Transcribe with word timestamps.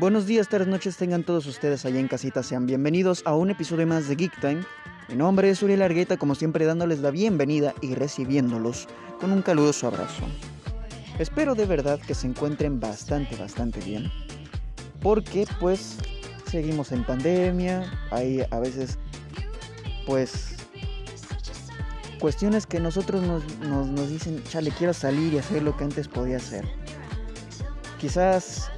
Buenos 0.00 0.24
días, 0.24 0.48
tardes, 0.48 0.66
noches, 0.66 0.96
tengan 0.96 1.24
todos 1.24 1.44
ustedes 1.44 1.84
allá 1.84 2.00
en 2.00 2.08
casita. 2.08 2.42
Sean 2.42 2.64
bienvenidos 2.64 3.22
a 3.26 3.34
un 3.34 3.50
episodio 3.50 3.86
más 3.86 4.08
de 4.08 4.16
Geek 4.16 4.40
Time. 4.40 4.62
Mi 5.10 5.14
nombre 5.14 5.50
es 5.50 5.62
Uriel 5.62 5.82
Argueta, 5.82 6.16
como 6.16 6.34
siempre 6.34 6.64
dándoles 6.64 7.00
la 7.00 7.10
bienvenida 7.10 7.74
y 7.82 7.94
recibiéndolos 7.94 8.88
con 9.20 9.30
un 9.30 9.42
caluroso 9.42 9.88
abrazo. 9.88 10.22
Espero 11.18 11.54
de 11.54 11.66
verdad 11.66 12.00
que 12.00 12.14
se 12.14 12.26
encuentren 12.26 12.80
bastante, 12.80 13.36
bastante 13.36 13.80
bien. 13.80 14.10
Porque 15.02 15.46
pues 15.60 15.98
seguimos 16.50 16.92
en 16.92 17.04
pandemia, 17.04 17.84
hay 18.10 18.42
a 18.50 18.58
veces 18.58 18.98
pues 20.06 20.56
cuestiones 22.20 22.66
que 22.66 22.80
nosotros 22.80 23.22
nos, 23.22 23.44
nos, 23.58 23.86
nos 23.88 24.08
dicen, 24.08 24.42
chale, 24.44 24.70
quiero 24.70 24.94
salir 24.94 25.34
y 25.34 25.38
hacer 25.38 25.62
lo 25.62 25.76
que 25.76 25.84
antes 25.84 26.08
podía 26.08 26.38
hacer. 26.38 26.64
Quizás 28.00 28.70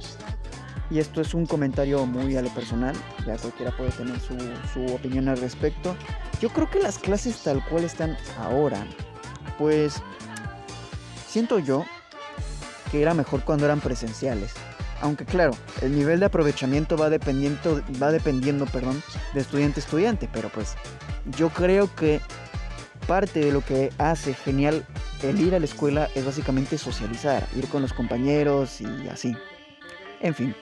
y 0.89 0.99
esto 0.99 1.21
es 1.21 1.33
un 1.33 1.45
comentario 1.45 2.05
muy 2.05 2.35
a 2.35 2.41
lo 2.41 2.49
personal, 2.49 2.95
ya 3.25 3.37
cualquiera 3.37 3.75
puede 3.75 3.91
tener 3.91 4.19
su, 4.19 4.37
su, 4.73 4.93
opinión 4.93 5.27
al 5.27 5.37
respecto. 5.37 5.95
Yo 6.41 6.49
creo 6.49 6.69
que 6.69 6.79
las 6.79 6.99
clases 6.99 7.41
tal 7.43 7.63
cual 7.65 7.83
están 7.83 8.17
ahora, 8.37 8.85
pues 9.57 10.01
siento 11.27 11.59
yo 11.59 11.85
que 12.91 13.01
era 13.01 13.13
mejor 13.13 13.43
cuando 13.43 13.65
eran 13.65 13.79
presenciales. 13.79 14.53
Aunque 15.01 15.25
claro, 15.25 15.51
el 15.81 15.95
nivel 15.95 16.19
de 16.19 16.27
aprovechamiento 16.27 16.95
va 16.95 17.09
dependiendo, 17.09 17.81
va 18.01 18.11
dependiendo 18.11 18.65
perdón, 18.65 19.01
de 19.33 19.41
estudiante 19.41 19.79
a 19.79 19.83
estudiante, 19.83 20.29
pero 20.31 20.49
pues 20.49 20.75
yo 21.37 21.49
creo 21.49 21.93
que 21.95 22.21
parte 23.07 23.41
de 23.41 23.51
lo 23.51 23.61
que 23.61 23.91
hace 23.97 24.33
genial 24.33 24.85
el 25.23 25.41
ir 25.41 25.55
a 25.55 25.59
la 25.59 25.65
escuela 25.65 26.09
es 26.15 26.25
básicamente 26.25 26.77
socializar, 26.77 27.47
ir 27.55 27.67
con 27.67 27.81
los 27.81 27.93
compañeros 27.93 28.81
y 28.81 29.07
así. 29.07 29.35
En 30.21 30.33
fin, 30.33 30.55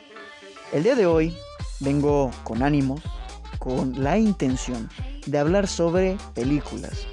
el 0.72 0.84
día 0.84 0.96
de 0.96 1.06
hoy 1.06 1.38
vengo 1.80 2.32
con 2.44 2.64
ánimos, 2.64 3.02
con 3.60 4.02
la 4.04 4.18
intención 4.18 4.90
de 5.26 5.38
hablar 5.38 5.68
sobre 5.68 6.18
películas. 6.34 7.06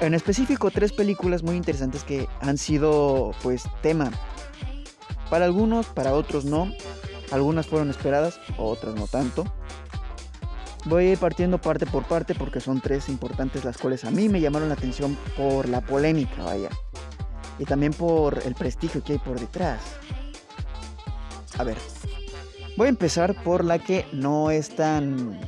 En 0.00 0.14
específico 0.14 0.70
tres 0.70 0.92
películas 0.92 1.42
muy 1.42 1.56
interesantes 1.56 2.04
que 2.04 2.28
han 2.40 2.58
sido 2.58 3.32
pues 3.42 3.64
tema. 3.82 4.10
Para 5.28 5.44
algunos, 5.44 5.86
para 5.86 6.14
otros 6.14 6.44
no. 6.44 6.72
Algunas 7.30 7.66
fueron 7.66 7.90
esperadas, 7.90 8.40
otras 8.58 8.94
no 8.94 9.06
tanto. 9.06 9.44
Voy 10.86 11.14
partiendo 11.16 11.60
parte 11.60 11.86
por 11.86 12.04
parte 12.04 12.34
porque 12.34 12.60
son 12.60 12.80
tres 12.80 13.08
importantes 13.08 13.64
las 13.64 13.78
cuales 13.78 14.04
a 14.04 14.10
mí 14.10 14.28
me 14.28 14.40
llamaron 14.40 14.68
la 14.68 14.74
atención 14.74 15.16
por 15.36 15.68
la 15.68 15.80
polémica, 15.80 16.42
vaya. 16.42 16.70
Y 17.58 17.64
también 17.64 17.92
por 17.92 18.42
el 18.44 18.54
prestigio 18.54 19.04
que 19.04 19.14
hay 19.14 19.18
por 19.18 19.38
detrás. 19.38 19.80
A 21.58 21.64
ver, 21.64 21.76
Voy 22.80 22.86
a 22.86 22.88
empezar 22.88 23.34
por 23.44 23.62
la 23.62 23.78
que 23.78 24.06
no 24.10 24.50
es 24.50 24.74
tan, 24.74 25.38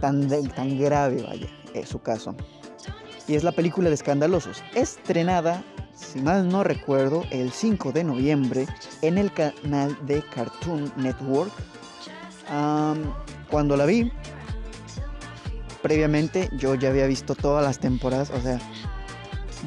tan, 0.00 0.28
tan 0.28 0.78
grave, 0.78 1.20
vaya, 1.20 1.48
es 1.74 1.88
su 1.88 1.98
caso. 1.98 2.36
Y 3.26 3.34
es 3.34 3.42
la 3.42 3.50
película 3.50 3.88
de 3.88 3.96
Escandalosos, 3.96 4.62
estrenada, 4.72 5.64
si 5.96 6.20
mal 6.20 6.48
no 6.48 6.62
recuerdo, 6.62 7.24
el 7.32 7.50
5 7.50 7.90
de 7.90 8.04
noviembre 8.04 8.66
en 9.02 9.18
el 9.18 9.32
canal 9.32 9.98
de 10.06 10.22
Cartoon 10.32 10.92
Network. 10.96 11.50
cuando 13.50 13.76
la 13.76 13.84
vi, 13.84 14.12
previamente 15.82 16.50
yo 16.56 16.76
ya 16.76 16.90
había 16.90 17.08
visto 17.08 17.34
todas 17.34 17.64
las 17.64 17.80
temporadas, 17.80 18.30
o 18.30 18.40
sea, 18.40 18.60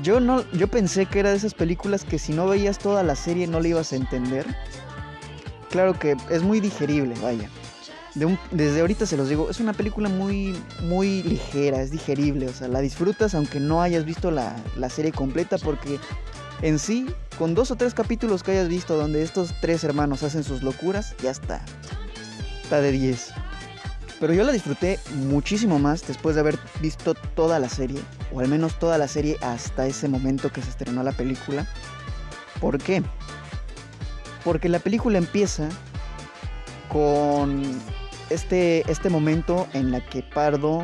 yo 0.01 0.21
no, 0.21 0.49
yo 0.53 0.69
pensé 0.69 1.05
que 1.05 1.19
era 1.19 1.31
de 1.31 1.35
esas 1.35 1.53
películas 1.53 2.05
que 2.05 2.17
si 2.17 2.31
no 2.31 2.47
veías 2.47 2.79
toda 2.79 3.03
la 3.03 3.17
serie 3.17 3.45
no 3.45 3.59
le 3.59 3.67
ibas 3.67 3.91
a 3.91 3.97
entender 3.97 4.45
claro 5.71 5.97
que 5.97 6.15
es 6.29 6.43
muy 6.43 6.59
digerible, 6.59 7.15
vaya. 7.21 7.49
desde 8.51 8.81
ahorita 8.81 9.05
se 9.05 9.17
los 9.17 9.29
digo, 9.29 9.49
es 9.49 9.59
una 9.59 9.73
película 9.73 10.09
muy, 10.09 10.55
muy 10.83 11.23
ligera, 11.23 11.81
es 11.81 11.91
digerible, 11.91 12.47
o 12.47 12.53
sea, 12.53 12.67
la 12.67 12.81
disfrutas 12.81 13.33
aunque 13.33 13.59
no 13.59 13.81
hayas 13.81 14.05
visto 14.05 14.31
la, 14.31 14.55
la 14.77 14.89
serie 14.89 15.11
completa 15.11 15.57
porque 15.57 15.99
en 16.61 16.77
sí, 16.77 17.07
con 17.39 17.55
dos 17.55 17.71
o 17.71 17.75
tres 17.75 17.95
capítulos 17.95 18.43
que 18.43 18.51
hayas 18.51 18.67
visto 18.67 18.95
donde 18.95 19.23
estos 19.23 19.55
tres 19.61 19.83
hermanos 19.83 20.21
hacen 20.21 20.43
sus 20.43 20.61
locuras, 20.61 21.15
ya 21.23 21.31
está. 21.31 21.61
Está 22.61 22.81
de 22.81 22.91
10. 22.91 23.33
Pero 24.19 24.33
yo 24.33 24.43
la 24.43 24.51
disfruté 24.51 24.99
muchísimo 25.15 25.79
más 25.79 26.05
después 26.05 26.35
de 26.35 26.41
haber 26.41 26.59
visto 26.79 27.15
toda 27.15 27.57
la 27.57 27.67
serie, 27.67 27.99
o 28.31 28.39
al 28.39 28.47
menos 28.47 28.77
toda 28.77 28.99
la 28.99 29.07
serie 29.07 29.37
hasta 29.41 29.87
ese 29.87 30.07
momento 30.07 30.51
que 30.51 30.61
se 30.61 30.69
estrenó 30.69 31.01
la 31.01 31.13
película. 31.13 31.65
¿Por 32.59 32.77
qué? 32.77 33.01
Porque 34.43 34.69
la 34.69 34.79
película 34.79 35.17
empieza 35.17 35.69
con 36.89 37.61
este, 38.29 38.89
este 38.91 39.09
momento 39.09 39.67
en 39.73 39.91
la 39.91 40.03
que 40.05 40.23
Pardo, 40.23 40.83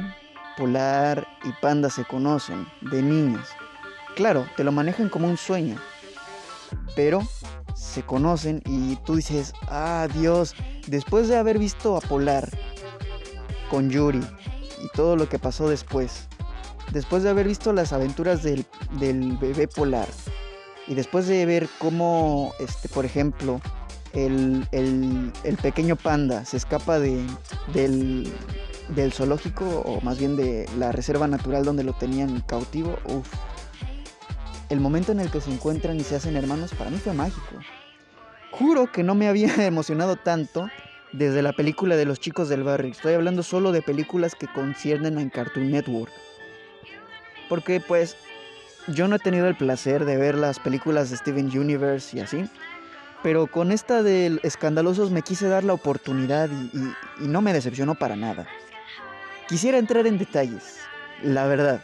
Polar 0.58 1.28
y 1.44 1.52
Panda 1.62 1.90
se 1.90 2.06
conocen 2.06 2.68
de 2.82 3.02
niños. 3.02 3.48
Claro, 4.16 4.46
te 4.56 4.64
lo 4.64 4.72
manejan 4.72 5.10
como 5.10 5.28
un 5.28 5.38
sueño, 5.38 5.76
pero 6.96 7.22
se 7.76 8.04
conocen 8.04 8.62
y 8.66 8.96
tú 8.98 9.16
dices, 9.16 9.54
ah 9.70 10.08
Dios, 10.14 10.56
después 10.88 11.28
de 11.28 11.38
haber 11.38 11.60
visto 11.60 11.96
a 11.96 12.02
Polar 12.02 12.50
con 13.70 13.90
Yuri 13.90 14.24
y 14.84 14.90
todo 14.96 15.16
lo 15.16 15.30
que 15.30 15.40
pasó 15.40 15.70
después, 15.70 16.28
después 16.92 17.24
de 17.24 17.30
haber 17.30 17.48
visto 17.48 17.72
las 17.74 17.94
aventuras 17.94 18.44
del, 18.44 18.66
del 19.00 19.38
bebé 19.38 19.68
Polar, 19.68 20.08
y 20.88 20.96
después 20.96 21.28
de 21.28 21.46
ver 21.46 21.68
cómo, 21.80 22.54
este, 22.60 22.90
por 22.90 23.06
ejemplo, 23.06 23.62
el, 24.14 25.34
pequeño 25.62 25.96
panda 25.96 26.46
se 26.46 26.58
escapa 26.58 27.00
de, 27.00 27.24
del, 27.74 28.32
del, 28.90 29.12
zoológico, 29.12 29.66
o 29.66 30.02
más 30.02 30.18
bien 30.18 30.36
de 30.36 30.68
la 30.78 30.92
reserva 30.92 31.28
natural 31.28 31.66
donde 31.66 31.84
lo 31.84 31.94
tenían 31.94 32.42
cautivo, 32.42 32.98
uff. 33.06 33.32
El 34.70 34.82
momento 34.82 35.14
en 35.14 35.22
el 35.22 35.32
que 35.32 35.40
se 35.40 35.52
encuentran 35.52 35.98
y 35.98 36.04
se 36.04 36.16
hacen 36.16 36.36
hermanos 36.36 36.74
para 36.74 36.90
mí 36.90 36.98
fue 36.98 37.14
mágico. 37.14 37.56
Juro 38.52 38.92
que 38.92 39.04
no 39.04 39.16
me 39.16 39.28
había 39.28 39.54
emocionado 39.66 40.16
tanto 40.18 40.68
desde 41.14 41.42
la 41.42 41.54
película 41.54 41.96
de 41.96 42.06
los 42.06 42.20
chicos 42.20 42.50
del 42.50 42.64
barrio. 42.64 42.92
Estoy 42.92 43.14
hablando 43.14 43.44
solo 43.44 43.72
de 43.72 43.82
películas 43.82 44.36
que 44.36 44.48
conciernen 44.48 45.18
a 45.18 45.30
Cartoon 45.30 45.72
Network. 45.72 46.12
Porque 47.48 47.80
pues 47.80 48.18
yo 48.88 49.08
no 49.08 49.18
he 49.18 49.20
tenido 49.20 49.48
el 49.48 49.56
placer 49.56 50.06
de 50.06 50.18
ver 50.18 50.36
las 50.36 50.60
películas 50.60 51.10
de 51.10 51.18
Steven 51.18 51.48
Universe 51.58 52.18
y 52.18 52.22
así. 52.22 52.50
Pero 53.24 53.48
con 53.48 53.72
esta 53.72 54.04
de 54.04 54.40
Escandalosos 54.44 55.12
me 55.12 55.22
quise 55.22 55.48
dar 55.48 55.64
la 55.64 55.74
oportunidad 55.74 56.50
y, 56.74 56.94
no 57.26 57.42
me 57.42 57.54
decepcionó 57.54 57.96
para 57.96 58.16
nada. 58.16 58.48
Quisiera 59.48 59.78
entrar 59.78 60.06
en 60.08 60.18
detalles, 60.18 60.78
la 61.24 61.48
verdad. 61.48 61.82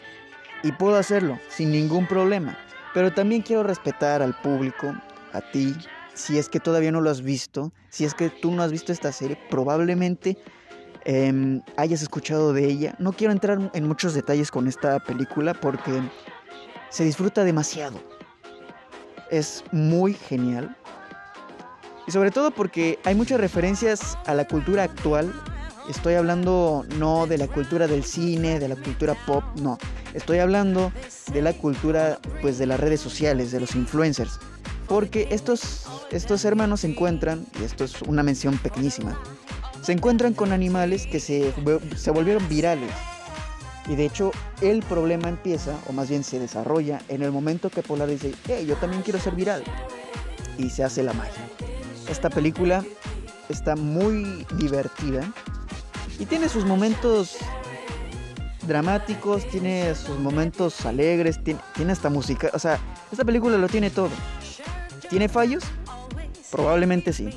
Y 0.63 0.71
puedo 0.71 0.95
hacerlo 0.95 1.39
sin 1.49 1.71
ningún 1.71 2.07
problema. 2.07 2.57
Pero 2.93 3.11
también 3.11 3.41
quiero 3.41 3.63
respetar 3.63 4.21
al 4.21 4.39
público, 4.39 4.95
a 5.33 5.41
ti, 5.41 5.75
si 6.13 6.37
es 6.37 6.47
que 6.47 6.59
todavía 6.59 6.91
no 6.91 7.01
lo 7.01 7.09
has 7.09 7.23
visto, 7.23 7.73
si 7.89 8.05
es 8.05 8.13
que 8.13 8.29
tú 8.29 8.51
no 8.51 8.61
has 8.61 8.71
visto 8.71 8.91
esta 8.91 9.11
serie, 9.11 9.37
probablemente 9.49 10.37
em, 11.05 11.61
hayas 11.75 12.03
escuchado 12.03 12.53
de 12.53 12.65
ella. 12.65 12.95
No 12.99 13.13
quiero 13.13 13.33
entrar 13.33 13.71
en 13.73 13.87
muchos 13.87 14.13
detalles 14.13 14.51
con 14.51 14.67
esta 14.67 14.99
película 14.99 15.55
porque 15.55 15.91
se 16.93 17.03
disfruta 17.03 17.43
demasiado. 17.43 17.99
Es 19.31 19.63
muy 19.71 20.13
genial. 20.13 20.77
Y 22.05 22.11
sobre 22.11 22.29
todo 22.29 22.51
porque 22.51 22.99
hay 23.03 23.15
muchas 23.15 23.39
referencias 23.39 24.15
a 24.27 24.35
la 24.35 24.47
cultura 24.47 24.83
actual. 24.83 25.33
Estoy 25.89 26.13
hablando 26.13 26.85
no 26.99 27.25
de 27.25 27.39
la 27.39 27.47
cultura 27.47 27.87
del 27.87 28.03
cine, 28.03 28.59
de 28.59 28.67
la 28.67 28.75
cultura 28.75 29.15
pop, 29.25 29.43
no. 29.59 29.79
Estoy 30.13 30.37
hablando 30.37 30.93
de 31.33 31.41
la 31.41 31.53
cultura 31.53 32.19
pues 32.41 32.59
de 32.59 32.67
las 32.67 32.79
redes 32.79 33.01
sociales, 33.01 33.51
de 33.51 33.59
los 33.59 33.75
influencers. 33.75 34.39
Porque 34.87 35.27
estos, 35.31 35.87
estos 36.11 36.45
hermanos 36.45 36.81
se 36.81 36.87
encuentran, 36.87 37.47
y 37.59 37.63
esto 37.63 37.85
es 37.85 38.03
una 38.03 38.21
mención 38.21 38.59
pequeñísima, 38.59 39.19
se 39.81 39.93
encuentran 39.93 40.33
con 40.33 40.51
animales 40.51 41.07
que 41.07 41.19
se, 41.19 41.53
se 41.95 42.11
volvieron 42.11 42.47
virales 42.49 42.91
y 43.87 43.95
de 43.95 44.05
hecho, 44.05 44.31
el 44.61 44.81
problema 44.81 45.27
empieza, 45.27 45.75
o 45.87 45.93
más 45.93 46.09
bien 46.09 46.23
se 46.23 46.39
desarrolla, 46.39 47.01
en 47.09 47.21
el 47.21 47.31
momento 47.31 47.69
que 47.69 47.83
Polar 47.83 48.07
dice, 48.07 48.33
hey, 48.47 48.65
yo 48.65 48.75
también 48.75 49.01
quiero 49.01 49.19
ser 49.19 49.35
viral. 49.35 49.63
Y 50.57 50.69
se 50.69 50.83
hace 50.83 51.03
la 51.03 51.13
magia. 51.13 51.47
Esta 52.07 52.29
película 52.29 52.83
está 53.49 53.75
muy 53.75 54.45
divertida 54.57 55.31
y 56.19 56.25
tiene 56.25 56.47
sus 56.47 56.65
momentos 56.65 57.37
dramáticos, 58.67 59.47
tiene 59.49 59.93
sus 59.95 60.19
momentos 60.19 60.85
alegres, 60.85 61.43
tiene, 61.43 61.59
tiene 61.75 61.91
esta 61.91 62.09
música. 62.09 62.49
O 62.53 62.59
sea, 62.59 62.79
esta 63.11 63.25
película 63.25 63.57
lo 63.57 63.67
tiene 63.67 63.89
todo. 63.89 64.09
¿Tiene 65.09 65.27
fallos? 65.27 65.63
Probablemente 66.51 67.11
sí. 67.11 67.29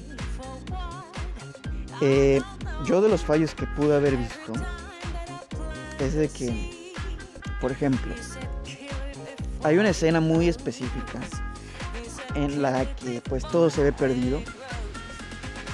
Eh, 2.01 2.41
yo 2.85 3.01
de 3.01 3.09
los 3.09 3.23
fallos 3.23 3.55
que 3.55 3.67
pude 3.67 3.97
haber 3.97 4.17
visto, 4.17 4.53
es 5.99 6.15
de 6.15 6.29
que, 6.29 6.71
por 7.61 7.73
ejemplo, 7.73 8.15
hay 9.63 9.79
una 9.79 9.91
escena 9.91 10.21
muy 10.21 10.49
específica 10.49 11.21
en 12.35 12.63
la 12.63 12.85
que 12.97 13.21
pues 13.23 13.43
todo 13.45 13.71
se 13.71 13.83
ve 13.83 13.93
perdido 13.93 14.41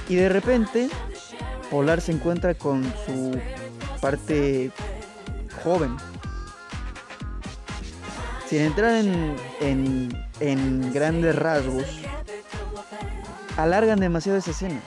Y 0.07 0.15
de 0.15 0.29
repente, 0.29 0.89
Polar 1.69 2.01
se 2.01 2.11
encuentra 2.11 2.53
con 2.53 2.83
su 3.05 3.39
parte 4.01 4.71
joven. 5.63 5.95
Sin 8.47 8.61
entrar 8.61 8.95
en, 8.95 9.35
en, 9.61 10.25
en 10.39 10.93
grandes 10.93 11.35
rasgos, 11.35 11.85
alargan 13.57 13.99
demasiado 13.99 14.37
esa 14.37 14.51
escena. 14.51 14.81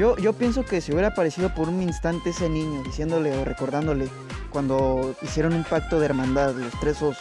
Yo, 0.00 0.16
yo 0.16 0.32
pienso 0.32 0.64
que 0.64 0.80
si 0.80 0.92
hubiera 0.92 1.08
aparecido 1.08 1.54
por 1.54 1.68
un 1.68 1.82
instante 1.82 2.30
ese 2.30 2.48
niño 2.48 2.82
diciéndole 2.82 3.36
o 3.36 3.44
recordándole 3.44 4.08
cuando 4.48 5.14
hicieron 5.20 5.52
un 5.52 5.62
pacto 5.62 6.00
de 6.00 6.06
hermandad, 6.06 6.54
los 6.54 6.72
tres 6.80 7.02
osos, 7.02 7.18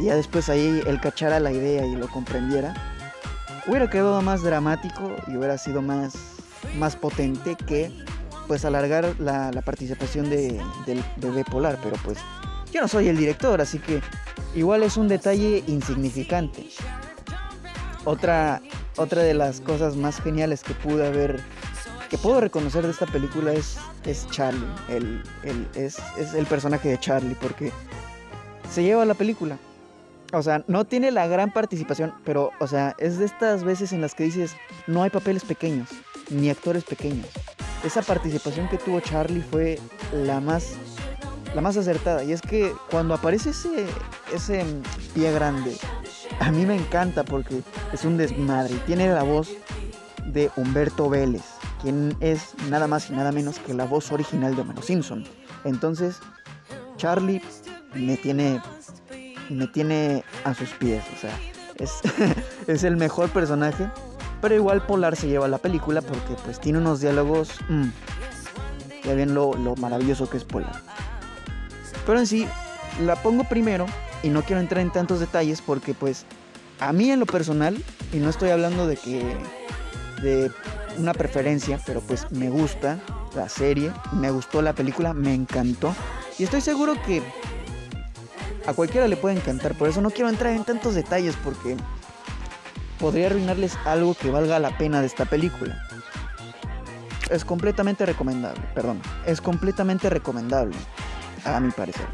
y 0.00 0.04
ya 0.04 0.16
después 0.16 0.48
ahí 0.48 0.80
él 0.86 0.98
cachara 0.98 1.40
la 1.40 1.52
idea 1.52 1.84
y 1.84 1.94
lo 1.94 2.08
comprendiera, 2.08 2.72
hubiera 3.66 3.90
quedado 3.90 4.22
más 4.22 4.42
dramático 4.42 5.14
y 5.26 5.36
hubiera 5.36 5.58
sido 5.58 5.82
más, 5.82 6.14
más 6.78 6.96
potente 6.96 7.54
que 7.54 7.92
pues 8.46 8.64
alargar 8.64 9.14
la, 9.18 9.50
participación 9.60 10.30
de, 10.30 10.58
de, 10.86 11.30
de 11.30 11.44
Polar, 11.44 11.78
pero 11.82 11.96
pues 12.02 12.16
yo 12.72 12.80
no 12.80 12.88
soy 12.88 13.08
el 13.08 13.18
director, 13.18 13.60
así 13.60 13.78
que 13.78 14.00
igual 14.54 14.84
es 14.84 14.96
un 14.96 15.08
detalle 15.08 15.64
insignificante. 15.66 16.66
Otra, 18.06 18.62
otra 18.96 19.22
de 19.22 19.34
las 19.34 19.60
cosas 19.60 19.96
más 19.96 20.22
geniales 20.22 20.62
que 20.62 20.72
pude 20.72 21.06
haber, 21.06 21.42
que 22.08 22.18
puedo 22.18 22.40
reconocer 22.40 22.84
de 22.84 22.90
esta 22.90 23.06
película 23.06 23.52
es, 23.52 23.76
es 24.04 24.28
Charlie, 24.30 24.66
el, 24.88 25.22
es, 25.74 25.98
es 26.18 26.34
el 26.34 26.46
personaje 26.46 26.88
de 26.88 27.00
Charlie, 27.00 27.36
porque 27.40 27.72
se 28.70 28.82
lleva 28.82 29.04
la 29.04 29.14
película. 29.14 29.58
O 30.32 30.42
sea, 30.42 30.64
no 30.66 30.84
tiene 30.84 31.10
la 31.10 31.26
gran 31.26 31.52
participación, 31.52 32.12
pero, 32.24 32.50
o 32.58 32.66
sea, 32.66 32.94
es 32.98 33.18
de 33.18 33.24
estas 33.24 33.64
veces 33.64 33.92
en 33.92 34.00
las 34.00 34.14
que 34.14 34.24
dices, 34.24 34.56
no 34.86 35.02
hay 35.02 35.10
papeles 35.10 35.44
pequeños, 35.44 35.88
ni 36.30 36.50
actores 36.50 36.84
pequeños. 36.84 37.26
Esa 37.84 38.02
participación 38.02 38.68
que 38.68 38.78
tuvo 38.78 39.00
Charlie 39.00 39.42
fue 39.42 39.78
la 40.12 40.40
más, 40.40 40.72
la 41.54 41.60
más 41.60 41.76
acertada. 41.76 42.24
Y 42.24 42.32
es 42.32 42.42
que 42.42 42.72
cuando 42.90 43.14
aparece 43.14 43.50
ese, 43.50 43.86
ese 44.34 44.64
pie 45.14 45.32
grande, 45.32 45.76
a 46.40 46.50
mí 46.50 46.66
me 46.66 46.74
encanta 46.74 47.24
porque 47.24 47.62
es 47.92 48.04
un 48.04 48.16
desmadre 48.16 48.74
tiene 48.86 49.08
la 49.08 49.22
voz 49.22 49.50
de 50.26 50.50
Humberto 50.56 51.08
Vélez, 51.08 51.44
es 52.20 52.54
nada 52.68 52.86
más 52.86 53.10
y 53.10 53.12
nada 53.12 53.32
menos 53.32 53.58
que 53.58 53.74
la 53.74 53.84
voz 53.84 54.12
original 54.12 54.54
de 54.54 54.62
Homero 54.62 54.82
Simpson. 54.82 55.24
Entonces, 55.64 56.18
Charlie 56.96 57.42
me 57.94 58.16
tiene 58.16 58.60
me 59.48 59.66
tiene 59.68 60.24
a 60.44 60.54
sus 60.54 60.70
pies, 60.70 61.04
o 61.16 61.20
sea, 61.20 61.38
es, 61.76 61.92
es 62.66 62.84
el 62.84 62.96
mejor 62.96 63.30
personaje, 63.30 63.88
pero 64.40 64.54
igual 64.54 64.84
Polar 64.84 65.16
se 65.16 65.28
lleva 65.28 65.48
la 65.48 65.58
película 65.58 66.02
porque 66.02 66.34
pues 66.44 66.60
tiene 66.60 66.78
unos 66.78 67.00
diálogos, 67.00 67.50
mm, 67.68 67.86
ya 69.04 69.14
ven 69.14 69.34
lo, 69.34 69.54
lo 69.54 69.76
maravilloso 69.76 70.28
que 70.28 70.36
es 70.36 70.44
Polar. 70.44 70.82
Pero 72.04 72.18
en 72.18 72.26
sí, 72.26 72.46
la 73.04 73.16
pongo 73.16 73.44
primero 73.44 73.86
y 74.22 74.28
no 74.28 74.42
quiero 74.42 74.60
entrar 74.60 74.80
en 74.80 74.90
tantos 74.90 75.20
detalles 75.20 75.62
porque 75.62 75.94
pues 75.94 76.24
a 76.80 76.92
mí 76.92 77.10
en 77.10 77.20
lo 77.20 77.26
personal, 77.26 77.76
y 78.12 78.18
no 78.18 78.28
estoy 78.28 78.50
hablando 78.50 78.86
de 78.86 78.96
que 78.96 79.36
una 80.98 81.12
preferencia, 81.12 81.80
pero 81.84 82.00
pues 82.00 82.30
me 82.32 82.50
gusta 82.50 82.98
la 83.34 83.48
serie, 83.48 83.92
me 84.12 84.30
gustó 84.30 84.62
la 84.62 84.72
película, 84.72 85.12
me 85.14 85.34
encantó. 85.34 85.94
Y 86.38 86.44
estoy 86.44 86.60
seguro 86.60 86.94
que 87.04 87.22
a 88.66 88.72
cualquiera 88.72 89.08
le 89.08 89.16
puede 89.16 89.36
encantar, 89.36 89.74
por 89.76 89.88
eso 89.88 90.00
no 90.00 90.10
quiero 90.10 90.28
entrar 90.28 90.52
en 90.52 90.64
tantos 90.64 90.94
detalles 90.94 91.36
porque 91.42 91.76
podría 92.98 93.26
arruinarles 93.26 93.76
algo 93.84 94.14
que 94.14 94.30
valga 94.30 94.58
la 94.58 94.76
pena 94.76 95.00
de 95.00 95.06
esta 95.06 95.24
película. 95.24 95.80
Es 97.30 97.44
completamente 97.44 98.06
recomendable, 98.06 98.62
perdón, 98.74 99.00
es 99.26 99.40
completamente 99.40 100.10
recomendable, 100.10 100.76
a 101.44 101.60
mi 101.60 101.70
parecer. 101.70 102.06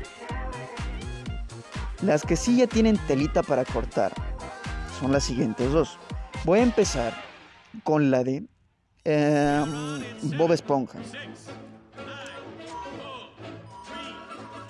Las 2.02 2.23
que 2.23 2.37
sí 2.37 2.56
ya 2.56 2.67
tienen 2.67 2.99
telita 3.06 3.43
para 3.43 3.64
cortar 3.64 4.12
son 4.99 5.12
las 5.12 5.25
siguientes 5.25 5.70
dos. 5.70 5.99
Voy 6.44 6.58
a 6.58 6.62
empezar 6.62 7.14
con 7.84 8.11
la 8.11 8.25
de 8.25 8.44
em, 9.04 10.02
Bob 10.37 10.52
Esponja. 10.52 10.99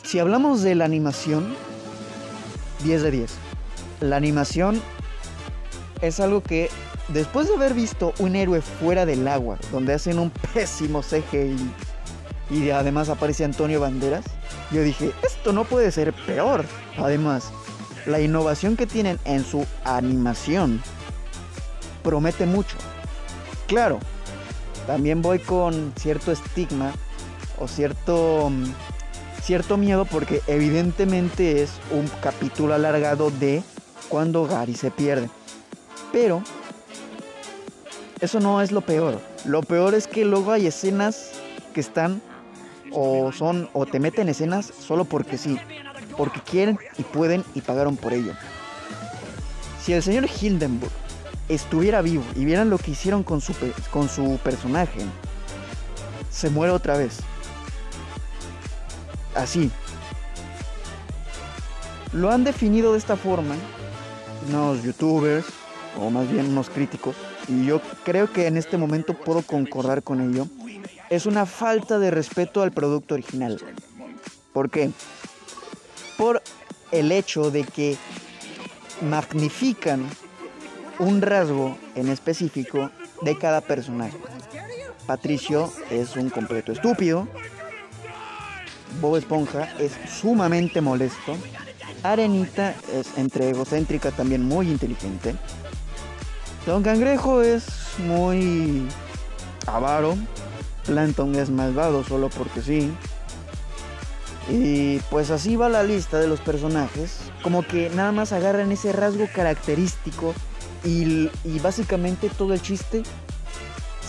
Si 0.03 0.19
hablamos 0.19 0.63
de 0.63 0.75
la 0.75 0.85
animación, 0.85 1.55
10 2.85 3.03
de 3.03 3.11
10. 3.11 3.35
La 4.01 4.17
animación 4.17 4.81
es 6.01 6.21
algo 6.21 6.43
que 6.43 6.69
después 7.09 7.49
de 7.49 7.55
haber 7.55 7.75
visto 7.75 8.13
un 8.19 8.37
héroe 8.37 8.61
fuera 8.61 9.07
del 9.07 9.27
agua, 9.29 9.59
donde 9.71 9.95
hacen 9.95 10.19
un 10.19 10.31
pésimo 10.55 11.03
CGI 11.03 11.57
y 12.51 12.71
además 12.71 13.09
aparece 13.09 13.45
Antonio 13.45 13.81
Banderas, 13.81 14.25
yo 14.71 14.83
dije, 14.83 15.13
esto 15.25 15.53
no 15.53 15.65
puede 15.65 15.91
ser 15.91 16.13
peor. 16.13 16.65
Además, 16.99 17.51
la 18.07 18.21
innovación 18.21 18.77
que 18.77 18.87
tienen 18.87 19.19
en 19.25 19.45
su 19.45 19.67
animación 19.85 20.83
promete 22.03 22.47
mucho. 22.47 22.77
Claro, 23.67 24.01
también 24.87 25.23
voy 25.23 25.39
con 25.39 25.93
cierto 25.97 26.33
estigma 26.33 26.93
o 27.59 27.69
cierto 27.69 28.51
mm, 28.51 28.65
cierto 29.43 29.77
miedo 29.77 30.05
porque 30.05 30.41
evidentemente 30.47 31.63
es 31.63 31.73
un 31.91 32.09
capítulo 32.23 32.75
alargado 32.75 33.31
de 33.31 33.63
cuando 34.09 34.47
Gary 34.47 34.75
se 34.75 34.91
pierde. 34.91 35.29
Pero 36.13 36.43
eso 38.21 38.39
no 38.41 38.61
es 38.61 38.71
lo 38.71 38.83
peor. 38.83 39.21
Lo 39.45 39.63
peor 39.63 39.95
es 39.95 40.07
que 40.07 40.25
luego 40.25 40.53
hay 40.53 40.67
escenas 40.67 41.33
que 41.75 41.81
están 41.81 42.23
o 42.93 43.33
son 43.33 43.69
o 43.73 43.87
te 43.87 43.99
meten 43.99 44.29
escenas 44.29 44.67
solo 44.67 45.05
porque 45.05 45.39
sí, 45.39 45.59
porque 46.17 46.41
quieren 46.41 46.79
y 46.99 47.03
pueden 47.03 47.45
y 47.55 47.63
pagaron 47.63 47.97
por 47.97 48.13
ello. 48.13 48.35
Si 49.83 49.93
el 49.93 50.03
señor 50.03 50.29
Hildenburg 50.29 50.93
estuviera 51.55 52.03
vivo 52.03 52.25
y 52.37 52.45
vieran 52.45 52.71
lo 52.71 52.79
que 52.79 52.93
hicieron 52.93 53.23
con 53.23 53.41
su, 53.41 53.55
con 53.91 54.09
su 54.09 54.39
personaje, 54.43 55.01
se 56.31 56.51
muere 56.51 56.73
otra 56.73 56.97
vez. 56.97 57.19
Así. 59.35 59.71
Lo 62.13 62.31
han 62.31 62.45
definido 62.45 62.93
de 62.93 62.99
esta 62.99 63.17
forma 63.17 63.55
unos 64.49 64.83
youtubers, 64.83 65.47
o 65.99 66.11
más 66.11 66.31
bien 66.31 66.47
unos 66.47 66.69
críticos, 66.69 67.17
y 67.49 67.65
yo 67.67 67.81
creo 68.05 68.33
que 68.33 68.47
en 68.47 68.57
este 68.57 68.77
momento 68.77 69.15
puedo 69.15 69.43
concordar 69.43 70.03
con 70.03 70.21
ello. 70.21 70.47
Es 71.11 71.27
una 71.27 71.47
falta 71.47 71.99
de 71.99 72.11
respeto 72.11 72.63
al 72.63 72.73
producto 72.73 73.15
original. 73.15 73.63
¿Por 74.53 74.71
qué? 74.71 74.91
por 76.23 76.41
el 76.93 77.11
hecho 77.11 77.51
de 77.51 77.65
que 77.65 77.97
magnifican 79.01 80.09
un 80.99 81.23
rasgo 81.23 81.77
en 81.95 82.09
específico 82.09 82.91
de 83.23 83.39
cada 83.39 83.61
personaje. 83.61 84.19
Patricio 85.07 85.73
es 85.91 86.17
un 86.17 86.31
completo 86.31 86.73
estúpido. 86.73 87.29
Bob 89.01 89.17
Esponja 89.17 89.69
es 89.79 89.93
sumamente 90.11 90.81
molesto. 90.81 91.37
Arenita 92.03 92.75
es 92.93 93.17
entre 93.17 93.51
egocéntrica 93.51 94.11
también 94.11 94.45
muy 94.45 94.69
inteligente. 94.69 95.35
Don 96.67 96.83
Cangrejo 96.83 97.43
es 97.43 97.65
muy 97.99 98.87
avaro. 99.67 100.17
Planton 100.87 101.35
es 101.37 101.51
malvado 101.51 102.05
solo 102.05 102.29
porque 102.29 102.61
sí. 102.61 102.93
Y 104.49 104.99
pues 105.11 105.31
así 105.31 105.57
va 105.57 105.69
la 105.69 105.83
lista 105.83 106.19
de 106.19 106.27
los 106.27 106.41
personajes. 106.41 107.19
Como 107.43 107.63
que 107.63 107.91
nada 107.91 108.13
más 108.13 108.33
agarran 108.33 108.73
ese 108.73 108.93
rasgo 108.93 109.27
característico 109.33 110.35
y, 110.85 111.31
básicamente 111.61 112.29
todo 112.29 112.55
el 112.55 112.63
chiste 112.63 113.03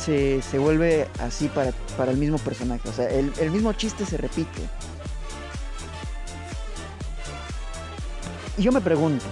se, 0.03 0.41
vuelve 0.57 1.07
así 1.19 1.47
para, 1.47 1.71
para, 1.97 2.11
el 2.11 2.17
mismo 2.17 2.37
personaje. 2.37 2.87
O 2.89 2.93
sea, 2.93 3.09
el, 3.09 3.31
el 3.39 3.51
mismo 3.51 3.71
chiste 3.73 4.05
se 4.05 4.17
repite. 4.17 4.61
Y 8.57 8.63
yo 8.63 8.71
me 8.71 8.81
pregunto, 8.81 9.25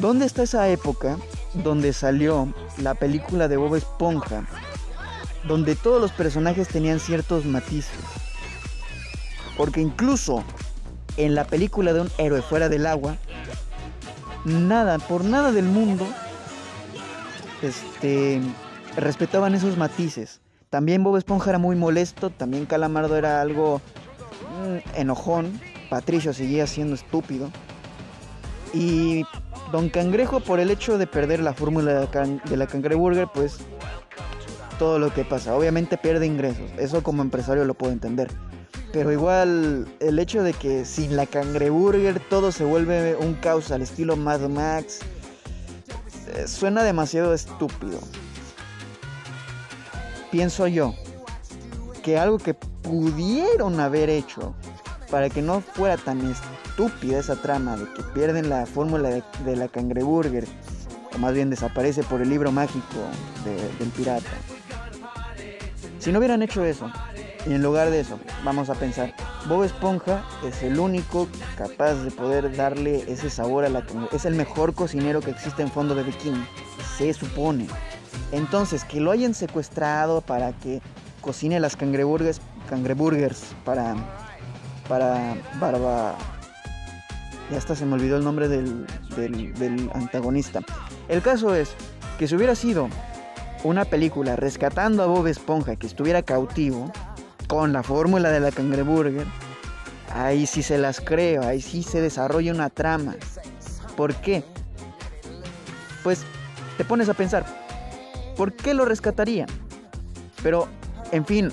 ¿dónde 0.00 0.26
está 0.26 0.42
esa 0.42 0.68
época 0.68 1.16
donde 1.54 1.92
salió 1.92 2.52
la 2.78 2.94
película 2.94 3.48
de 3.48 3.56
Bob 3.56 3.74
Esponja? 3.76 4.46
Donde 5.46 5.76
todos 5.76 6.00
los 6.00 6.12
personajes 6.12 6.68
tenían 6.68 7.00
ciertos 7.00 7.44
matices 7.44 7.96
porque 9.58 9.80
incluso 9.80 10.44
en 11.18 11.34
la 11.34 11.44
película 11.44 11.92
de 11.92 12.02
un 12.02 12.10
héroe 12.16 12.40
fuera 12.40 12.70
del 12.70 12.86
agua, 12.86 13.18
nada, 14.44 14.98
por 14.98 15.24
nada 15.24 15.52
del 15.52 15.66
mundo, 15.66 16.06
este, 17.62 18.40
respetaban 18.96 19.54
esos 19.54 19.76
matices. 19.76 20.40
También 20.70 21.02
Bob 21.02 21.16
Esponja 21.16 21.50
era 21.50 21.58
muy 21.58 21.76
molesto, 21.76 22.30
también 22.30 22.66
Calamardo 22.66 23.16
era 23.16 23.40
algo 23.40 23.80
mm, 24.62 24.98
enojón, 24.98 25.60
Patricio 25.88 26.32
seguía 26.32 26.66
siendo 26.66 26.94
estúpido. 26.94 27.50
Y 28.74 29.24
Don 29.72 29.88
Cangrejo, 29.88 30.40
por 30.40 30.60
el 30.60 30.70
hecho 30.70 30.98
de 30.98 31.06
perder 31.06 31.40
la 31.40 31.54
fórmula 31.54 32.00
de 32.00 32.06
can 32.08 32.42
de 32.48 32.56
la 32.56 32.66
cangreburger, 32.66 33.28
pues 33.32 33.58
todo 34.78 34.98
lo 34.98 35.12
que 35.12 35.24
pasa. 35.24 35.56
Obviamente 35.56 35.96
pierde 35.96 36.26
ingresos. 36.26 36.70
Eso 36.78 37.02
como 37.02 37.22
empresario 37.22 37.64
lo 37.64 37.74
puedo 37.74 37.92
entender. 37.92 38.28
Pero 38.92 39.12
igual 39.12 39.86
el 40.00 40.18
hecho 40.18 40.42
de 40.42 40.54
que 40.54 40.84
sin 40.84 41.16
la 41.16 41.26
cangreburger 41.26 42.20
todo 42.30 42.52
se 42.52 42.64
vuelve 42.64 43.16
un 43.16 43.34
caos 43.34 43.70
al 43.70 43.82
estilo 43.82 44.16
Mad 44.16 44.40
Max 44.48 45.00
eh, 46.34 46.46
suena 46.46 46.82
demasiado 46.82 47.34
estúpido. 47.34 47.98
Pienso 50.30 50.66
yo 50.66 50.94
que 52.02 52.18
algo 52.18 52.38
que 52.38 52.54
pudieron 52.54 53.80
haber 53.80 54.08
hecho 54.08 54.54
para 55.10 55.30
que 55.30 55.42
no 55.42 55.60
fuera 55.60 55.96
tan 55.96 56.20
estúpida 56.30 57.18
esa 57.18 57.36
trama 57.36 57.76
de 57.76 57.92
que 57.92 58.02
pierden 58.14 58.48
la 58.48 58.66
fórmula 58.66 59.10
de, 59.10 59.56
la 59.56 59.68
cangreburger, 59.68 60.46
o 61.14 61.18
más 61.18 61.34
bien 61.34 61.50
desaparece 61.50 62.02
por 62.02 62.20
el 62.20 62.28
libro 62.28 62.52
mágico 62.52 62.98
del 63.44 63.88
pirata. 63.90 64.30
Si 65.98 66.12
no 66.12 66.18
hubieran 66.18 66.42
hecho 66.42 66.64
eso, 66.64 66.90
y 67.46 67.54
en 67.54 67.62
lugar 67.62 67.90
de 67.90 68.00
eso, 68.00 68.18
vamos 68.44 68.68
a 68.68 68.74
pensar, 68.74 69.14
Bob 69.48 69.64
Esponja 69.64 70.24
es 70.44 70.62
el 70.62 70.78
único 70.78 71.28
capaz 71.56 71.94
de 71.94 72.10
poder 72.10 72.54
darle 72.56 73.04
ese 73.10 73.30
sabor 73.30 73.64
a 73.64 73.68
la 73.68 73.84
Es 74.12 74.24
el 74.24 74.34
mejor 74.34 74.74
cocinero 74.74 75.20
que 75.20 75.30
existe 75.30 75.62
en 75.62 75.70
fondo 75.70 75.94
de 75.94 76.02
bikini, 76.02 76.44
se 76.96 77.12
supone. 77.14 77.66
Entonces, 78.32 78.84
que 78.84 79.00
lo 79.00 79.10
hayan 79.10 79.34
secuestrado 79.34 80.20
para 80.20 80.52
que 80.52 80.82
cocine 81.20 81.60
las 81.60 81.76
cangreburgers, 81.76 82.40
para, 83.64 83.94
para 84.88 85.36
Barba... 85.60 86.16
Ya 87.50 87.56
hasta 87.56 87.74
se 87.74 87.86
me 87.86 87.94
olvidó 87.94 88.18
el 88.18 88.24
nombre 88.24 88.46
del, 88.46 88.86
del 89.16 89.90
antagonista. 89.94 90.60
El 91.08 91.22
caso 91.22 91.54
es 91.54 91.70
que 92.18 92.28
si 92.28 92.34
hubiera 92.34 92.54
sido 92.54 92.90
una 93.64 93.86
película 93.86 94.36
rescatando 94.36 95.02
a 95.02 95.06
Bob 95.06 95.26
Esponja 95.28 95.76
que 95.76 95.86
estuviera 95.86 96.22
cautivo, 96.22 96.92
con 97.48 97.72
la 97.72 97.82
fórmula 97.82 98.30
de 98.30 98.40
la 98.40 98.52
cangreburger, 98.52 99.26
ahí 100.14 100.46
sí 100.46 100.62
se 100.62 100.78
las 100.78 101.00
creo, 101.00 101.42
ahí 101.42 101.60
sí 101.60 101.82
se 101.82 102.00
desarrolla 102.00 102.52
una 102.52 102.70
trama. 102.70 103.16
¿Por 103.96 104.14
qué? 104.16 104.44
Pues 106.04 106.24
te 106.76 106.84
pones 106.84 107.08
a 107.08 107.14
pensar, 107.14 107.44
¿por 108.36 108.52
qué 108.52 108.74
lo 108.74 108.84
rescatarían? 108.84 109.48
Pero, 110.42 110.68
en 111.10 111.26
fin, 111.26 111.52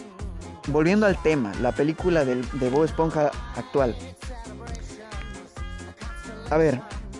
volviendo 0.68 1.08
al 1.08 1.20
tema, 1.24 1.52
la 1.62 1.72
película 1.72 2.24
de, 2.26 2.36
de 2.36 2.70
Bob 2.70 2.84
Esponja 2.84 3.32
actual. 3.56 3.96
A 6.52 6.58
ver, 6.58 6.80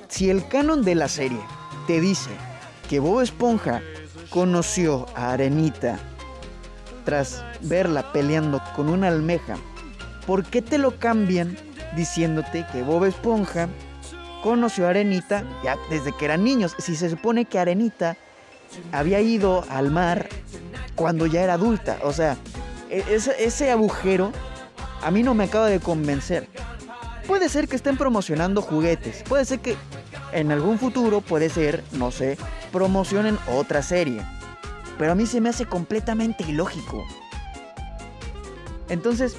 si 0.10 0.30
el 0.30 0.48
canon 0.48 0.84
de 0.84 0.96
la 0.96 1.08
serie 1.08 1.40
te 1.88 2.00
dice 2.00 2.30
que 2.90 3.00
Bob 3.00 3.22
Esponja 3.22 3.82
conoció 4.30 5.08
a 5.16 5.32
Arenita 5.32 5.98
tras 7.06 7.44
verla 7.62 8.12
peleando 8.12 8.62
con 8.76 8.90
una 8.90 9.08
almeja, 9.08 9.56
¿por 10.28 10.44
qué 10.44 10.62
te 10.62 10.78
lo 10.78 11.00
cambian 11.00 11.56
diciéndote 11.96 12.66
que 12.72 12.84
Bob 12.84 13.06
Esponja 13.06 13.70
conoció 14.44 14.86
a 14.86 14.90
Arenita 14.90 15.44
ya 15.64 15.78
desde 15.90 16.12
que 16.12 16.26
eran 16.26 16.44
niños? 16.44 16.76
Si 16.80 16.96
se 16.96 17.10
supone 17.10 17.46
que 17.46 17.60
Arenita 17.60 18.18
había 18.92 19.22
ido 19.22 19.64
al 19.70 19.92
mar 19.92 20.28
cuando 20.96 21.28
ya 21.28 21.42
era 21.42 21.54
adulta, 21.54 22.00
o 22.04 22.12
sea, 22.12 22.36
e-, 22.90 23.06
ese, 23.10 23.44
ese 23.44 23.72
agujero 23.72 24.32
a 25.02 25.12
mí 25.12 25.24
no 25.24 25.34
me 25.34 25.46
acaba 25.46 25.68
de 25.68 25.80
convencer. 25.80 26.50
Puede 27.28 27.50
ser 27.50 27.68
que 27.68 27.76
estén 27.76 27.98
promocionando 27.98 28.62
juguetes, 28.62 29.24
puede 29.28 29.46
ser 29.46 29.60
que 29.60 29.76
en 30.32 30.52
algún 30.52 30.78
futuro, 30.80 31.22
puede 31.22 31.50
ser, 31.50 31.84
no 31.94 32.12
sé, 32.12 32.38
promocionen 32.72 33.38
otra 33.48 33.82
serie. 33.82 34.22
Pero 34.98 35.12
a 35.12 35.16
mí 35.16 35.26
se 35.26 35.42
me 35.42 35.50
hace 35.50 35.66
completamente 35.66 36.44
ilógico. 36.44 37.04
Entonces, 38.90 39.38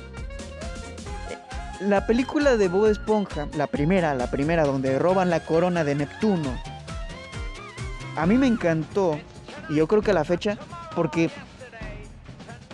la 1.80 2.06
película 2.06 2.56
de 2.56 2.68
Bob 2.68 2.86
Esponja, 2.86 3.48
la 3.54 3.66
primera, 3.66 4.14
la 4.14 4.30
primera 4.30 4.64
donde 4.64 4.98
roban 4.98 5.30
la 5.30 5.40
corona 5.40 5.84
de 5.84 5.94
Neptuno, 5.94 6.54
a 8.16 8.26
mí 8.26 8.38
me 8.38 8.46
encantó, 8.46 9.18
y 9.68 9.76
yo 9.76 9.86
creo 9.86 10.02
que 10.02 10.10
a 10.10 10.14
la 10.14 10.24
fecha, 10.24 10.56
porque 10.94 11.30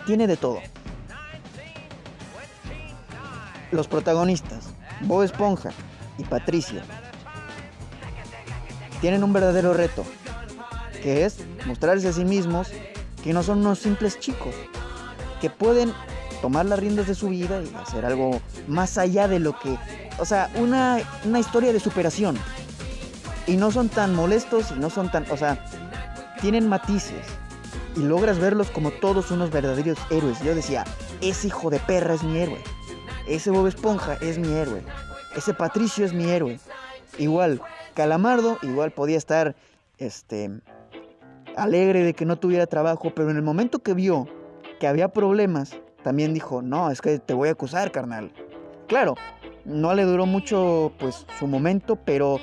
tiene 0.07 0.27
de 0.27 0.37
todo. 0.37 0.61
Los 3.71 3.89
protagonistas, 3.89 4.69
Bob 5.01 5.23
Esponja 5.23 5.71
y 6.19 6.25
Patricia, 6.25 6.83
tienen 9.01 9.25
un 9.25 9.33
verdadero 9.33 9.75
reto 9.75 10.05
que 11.03 11.25
es 11.25 11.39
mostrarse 11.67 12.09
a 12.09 12.13
sí 12.13 12.25
mismos 12.25 12.69
que 13.23 13.33
no 13.33 13.43
son 13.43 13.59
unos 13.59 13.79
simples 13.79 14.19
chicos, 14.19 14.55
que 15.41 15.51
pueden 15.51 15.93
tomar 16.41 16.67
las 16.67 16.79
riendas 16.79 17.07
de 17.07 17.15
su 17.15 17.29
vida 17.29 17.63
y 17.63 17.75
hacer 17.77 18.05
algo 18.05 18.41
más 18.67 18.99
allá 18.99 19.29
de 19.29 19.39
lo 19.39 19.59
que, 19.59 19.79
o 20.19 20.25
sea, 20.25 20.51
una, 20.57 20.99
una 21.25 21.39
historia 21.39 21.73
de 21.73 21.81
superación. 21.81 22.37
Y 23.47 23.57
no 23.57 23.73
son 23.73 23.89
tan 23.89 24.15
molestos 24.15 24.71
y 24.71 24.79
no 24.79 24.91
son 24.91 25.11
tan, 25.11 25.29
o 25.31 25.37
sea, 25.37 25.65
tienen 26.41 26.69
matices 26.69 27.25
y 27.97 28.01
logras 28.01 28.39
verlos 28.39 28.71
como 28.71 28.91
todos 28.91 29.31
unos 29.31 29.51
verdaderos 29.51 29.99
héroes. 30.11 30.41
Yo 30.43 30.55
decía, 30.55 30.85
ese 31.21 31.49
hijo 31.49 31.71
de 31.71 31.79
perra 31.79 32.15
es 32.15 32.23
mi 32.23 32.39
héroe, 32.39 32.63
ese 33.27 33.51
Bob 33.51 33.67
Esponja 33.67 34.15
es 34.21 34.39
mi 34.39 34.53
héroe, 34.53 34.83
ese 35.37 35.55
Patricio 35.55 36.05
es 36.05 36.13
mi 36.13 36.25
héroe. 36.31 36.59
Igual, 37.19 37.61
Calamardo 37.95 38.59
igual 38.63 38.91
podía 38.91 39.19
estar, 39.19 39.55
este, 39.99 40.51
alegre 41.57 42.03
de 42.03 42.15
que 42.15 42.25
no 42.25 42.37
tuviera 42.37 42.67
trabajo, 42.67 43.13
pero 43.15 43.31
en 43.31 43.37
el 43.37 43.43
momento 43.43 43.81
que 43.81 43.95
vio 43.95 44.29
que 44.81 44.87
había 44.87 45.09
problemas, 45.09 45.77
también 46.03 46.35
dijo, 46.35 46.63
no, 46.63 46.91
es 46.91 47.01
que 47.01 47.19
te 47.19 47.35
voy 47.35 47.49
a 47.49 47.53
acusar, 47.53 47.93
carnal. 47.93 48.33
Claro, 48.89 49.15
no 49.65 49.95
le 49.95 50.05
duró 50.05 50.27
mucho 50.27 50.93
pues 50.99 51.27
su 51.39 51.47
momento, 51.47 51.97
pero 51.97 52.39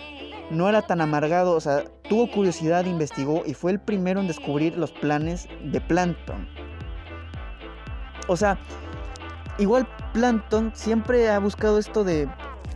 no 0.49 0.69
era 0.69 0.81
tan 0.81 1.01
amargado, 1.01 1.53
o 1.53 1.59
sea, 1.59 1.83
tuvo 2.07 2.31
curiosidad, 2.31 2.85
investigó 2.85 3.43
y 3.45 3.53
fue 3.53 3.71
el 3.71 3.79
primero 3.79 4.19
en 4.19 4.27
descubrir 4.27 4.77
los 4.77 4.91
planes 4.91 5.47
de 5.63 5.81
Plankton. 5.81 6.47
O 8.27 8.37
sea, 8.37 8.57
igual 9.57 9.87
Plankton 10.13 10.71
siempre 10.73 11.29
ha 11.29 11.39
buscado 11.39 11.77
esto 11.77 12.03
de 12.03 12.27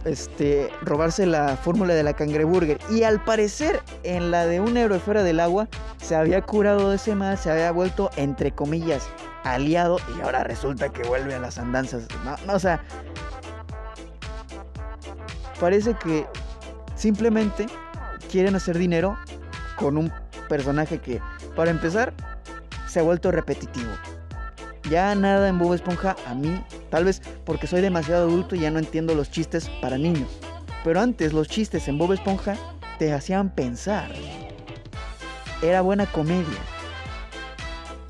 este, 0.05 0.69
robarse 0.81 1.25
la 1.25 1.57
fórmula 1.57 1.93
de 1.93 2.03
la 2.03 2.13
cangreburger. 2.13 2.79
Y 2.89 3.03
al 3.03 3.23
parecer, 3.23 3.81
en 4.03 4.31
la 4.31 4.45
de 4.45 4.59
un 4.59 4.77
héroe 4.77 4.99
fuera 4.99 5.23
del 5.23 5.39
agua, 5.39 5.67
se 6.01 6.15
había 6.15 6.41
curado 6.41 6.89
de 6.89 6.97
ese 6.97 7.15
mal, 7.15 7.37
se 7.37 7.51
había 7.51 7.71
vuelto, 7.71 8.09
entre 8.17 8.51
comillas, 8.51 9.07
aliado. 9.43 9.97
Y 10.17 10.21
ahora 10.21 10.43
resulta 10.43 10.89
que 10.89 11.03
vuelve 11.03 11.35
a 11.35 11.39
las 11.39 11.57
andanzas. 11.57 12.07
No, 12.23 12.35
no, 12.45 12.53
o 12.53 12.59
sea. 12.59 12.83
Parece 15.59 15.93
que 15.93 16.25
simplemente 16.95 17.67
quieren 18.29 18.55
hacer 18.55 18.77
dinero 18.77 19.17
con 19.77 19.97
un 19.97 20.11
personaje 20.49 20.99
que, 20.99 21.21
para 21.55 21.71
empezar, 21.71 22.13
se 22.87 22.99
ha 22.99 23.03
vuelto 23.03 23.31
repetitivo. 23.31 23.91
Ya 24.89 25.15
nada 25.15 25.47
en 25.47 25.57
Bob 25.57 25.73
Esponja 25.73 26.15
a 26.27 26.33
mí, 26.33 26.61
tal 26.93 27.05
vez 27.05 27.23
porque 27.43 27.65
soy 27.65 27.81
demasiado 27.81 28.27
adulto 28.27 28.55
y 28.55 28.59
ya 28.59 28.69
no 28.69 28.77
entiendo 28.77 29.15
los 29.15 29.31
chistes 29.31 29.67
para 29.81 29.97
niños. 29.97 30.29
Pero 30.83 30.99
antes 30.99 31.33
los 31.33 31.47
chistes 31.47 31.87
en 31.87 31.97
Bob 31.97 32.13
Esponja 32.13 32.55
te 32.99 33.11
hacían 33.11 33.49
pensar. 33.49 34.11
Era 35.63 35.81
buena 35.81 36.05
comedia. 36.05 36.59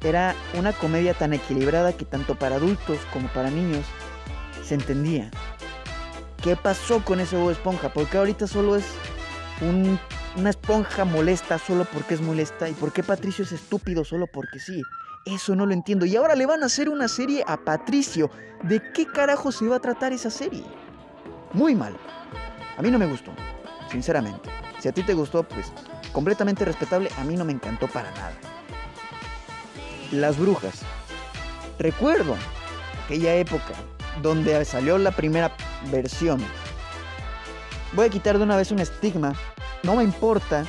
Era 0.04 0.36
una 0.60 0.74
comedia 0.74 1.14
tan 1.14 1.32
equilibrada 1.32 1.94
que 1.94 2.04
tanto 2.04 2.36
para 2.36 2.58
adultos 2.58 2.98
como 3.14 3.30
para 3.30 3.50
niños 3.50 3.86
se 4.66 4.74
entendía. 4.74 5.32
¿Qué 6.44 6.58
pasó 6.58 7.06
con 7.06 7.22
ese 7.22 7.38
Bob 7.38 7.52
Esponja? 7.52 7.88
Porque 7.88 8.18
ahorita 8.18 8.48
solo 8.48 8.76
es 8.76 8.84
una 9.62 10.50
esponja 10.50 11.06
molesta 11.06 11.58
solo 11.58 11.86
porque 11.86 12.16
es 12.16 12.22
molesta. 12.22 12.68
¿Y 12.68 12.74
por 12.74 12.92
qué 12.92 13.02
Patricio 13.02 13.46
es 13.46 13.54
estúpido 13.54 14.04
solo 14.04 14.28
porque 14.28 14.60
sí? 14.60 14.82
Eso 15.26 15.56
no 15.56 15.66
lo 15.66 15.74
entiendo. 15.74 16.06
Y 16.06 16.16
ahora 16.16 16.36
le 16.36 16.46
van 16.46 16.64
a 16.64 16.66
hacer 16.66 16.90
una 16.90 17.08
serie 17.08 17.44
a 17.48 17.58
Patricio. 17.58 18.30
¿De 18.64 18.82
qué 18.92 19.06
carajo 19.06 19.52
se 19.52 19.66
va 19.68 19.78
a 19.78 19.80
tratar 19.80 20.12
esa 20.12 20.30
serie? 20.30 20.64
Muy 21.54 21.76
mal. 21.76 21.96
A 22.78 22.82
mí 22.82 22.92
no 22.92 23.00
me 23.00 23.06
gustó, 23.06 23.32
sinceramente. 23.90 24.50
Si 24.80 24.90
a 24.90 24.92
ti 24.92 25.04
te 25.04 25.14
gustó, 25.14 25.44
pues 25.44 25.72
completamente 26.12 26.66
respetable. 26.66 27.10
A 27.18 27.24
mí 27.24 27.36
no 27.36 27.46
me 27.46 27.54
encantó 27.54 27.88
para 27.88 28.12
nada. 28.12 28.34
Las 30.12 30.38
brujas. 30.38 30.82
Recuerdo 31.80 32.36
aquella 33.06 33.36
época 33.36 33.74
donde 34.22 34.64
salió 34.66 34.98
la 34.98 35.12
primera 35.12 35.56
versión. 35.90 36.44
Voy 37.94 38.08
a 38.08 38.10
quitar 38.10 38.38
de 38.38 38.44
una 38.44 38.58
vez 38.58 38.72
un 38.72 38.80
estigma. 38.80 39.34
No 39.84 39.96
me 39.96 40.04
importa 40.04 40.66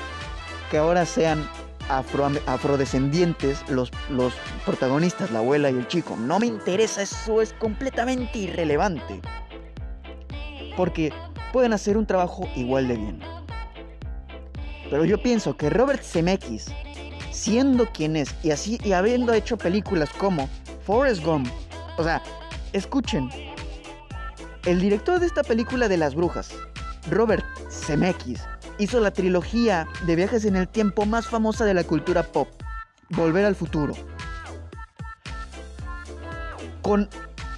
que 0.71 0.79
ahora 0.79 1.07
sean 1.07 1.49
afrodescendientes 1.89 3.69
los, 3.69 3.91
los 4.11 4.33
protagonistas, 4.65 5.31
la 5.31 5.41
abuela 5.41 5.71
y 5.71 5.75
el 5.75 5.89
chico. 5.89 6.17
No 6.17 6.39
me 6.39 6.47
interesa, 6.47 7.03
eso 7.03 7.41
es 7.41 7.53
completamente 7.55 8.39
irrelevante. 8.39 9.21
Porque 10.77 11.13
pueden 11.53 11.73
hacer 11.73 11.97
un 11.97 12.07
trabajo 12.07 12.49
igual 12.57 12.89
de 12.89 12.97
bien. 12.97 13.21
Pero 14.91 15.05
yo 15.05 15.21
pienso 15.23 15.57
que 15.57 15.71
Robert 15.71 16.03
Zemeckis, 16.03 16.67
siendo 17.31 17.87
quien 17.87 18.17
es 18.17 18.35
y 18.43 18.51
así 18.51 18.79
y 18.85 18.93
habiendo 18.93 19.33
hecho 19.33 19.57
películas 19.57 20.11
como 20.11 20.49
Forrest 20.85 21.25
Gump, 21.25 21.49
o 21.97 22.05
sea, 22.05 22.23
escuchen, 22.73 23.31
el 24.67 24.81
director 24.81 25.21
de 25.21 25.27
esta 25.27 25.43
película 25.43 25.89
de 25.89 25.97
las 25.97 26.15
brujas, 26.15 26.51
Robert 27.11 27.45
Zemeckis, 27.71 28.43
hizo 28.79 29.01
la 29.01 29.13
trilogía 29.13 29.87
de 30.07 30.17
viajes 30.17 30.45
en 30.45 30.57
el 30.57 30.69
tiempo 30.69 31.07
más 31.07 31.27
famosa 31.27 31.65
de 31.65 31.75
la 31.75 31.85
cultura 31.85 32.23
pop, 32.23 32.49
Volver 33.11 33.45
al 33.45 33.55
futuro. 33.55 33.95
Con, 36.83 37.09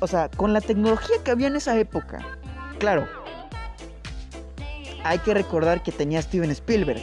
o 0.00 0.06
sea, 0.06 0.28
con 0.28 0.52
la 0.52 0.60
tecnología 0.60 1.16
que 1.24 1.30
había 1.30 1.46
en 1.46 1.56
esa 1.56 1.78
época. 1.78 2.18
Claro, 2.78 3.08
hay 5.04 5.18
que 5.20 5.34
recordar 5.34 5.82
que 5.82 5.92
tenía 5.92 6.20
Steven 6.20 6.50
Spielberg. 6.50 7.00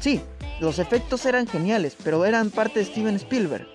Sí, 0.00 0.20
los 0.60 0.78
efectos 0.78 1.26
eran 1.26 1.46
geniales, 1.46 1.96
pero 2.02 2.24
eran 2.24 2.50
parte 2.50 2.80
de 2.80 2.86
Steven 2.86 3.16
Spielberg. 3.16 3.66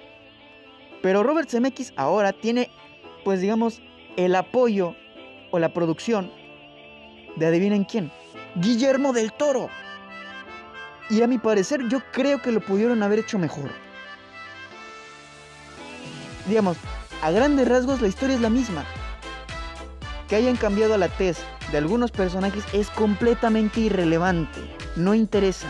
Pero 1.01 1.23
Robert 1.23 1.49
Zemeckis 1.49 1.93
ahora 1.95 2.33
tiene, 2.33 2.69
pues 3.23 3.41
digamos, 3.41 3.81
el 4.17 4.35
apoyo 4.35 4.95
o 5.51 5.59
la 5.59 5.73
producción 5.73 6.31
de 7.37 7.45
adivinen 7.45 7.85
quién, 7.85 8.11
Guillermo 8.55 9.13
del 9.13 9.31
Toro. 9.33 9.69
Y 11.09 11.21
a 11.21 11.27
mi 11.27 11.37
parecer 11.37 11.87
yo 11.87 12.01
creo 12.11 12.41
que 12.41 12.51
lo 12.51 12.61
pudieron 12.61 13.03
haber 13.03 13.19
hecho 13.19 13.37
mejor. 13.37 13.71
Digamos, 16.47 16.77
a 17.21 17.31
grandes 17.31 17.67
rasgos 17.67 18.01
la 18.01 18.07
historia 18.07 18.35
es 18.35 18.41
la 18.41 18.49
misma. 18.49 18.83
Que 20.27 20.35
hayan 20.35 20.57
cambiado 20.57 20.97
la 20.97 21.09
tez 21.09 21.39
de 21.71 21.77
algunos 21.77 22.11
personajes 22.11 22.63
es 22.73 22.89
completamente 22.89 23.79
irrelevante. 23.79 24.59
No 24.95 25.13
interesa. 25.13 25.67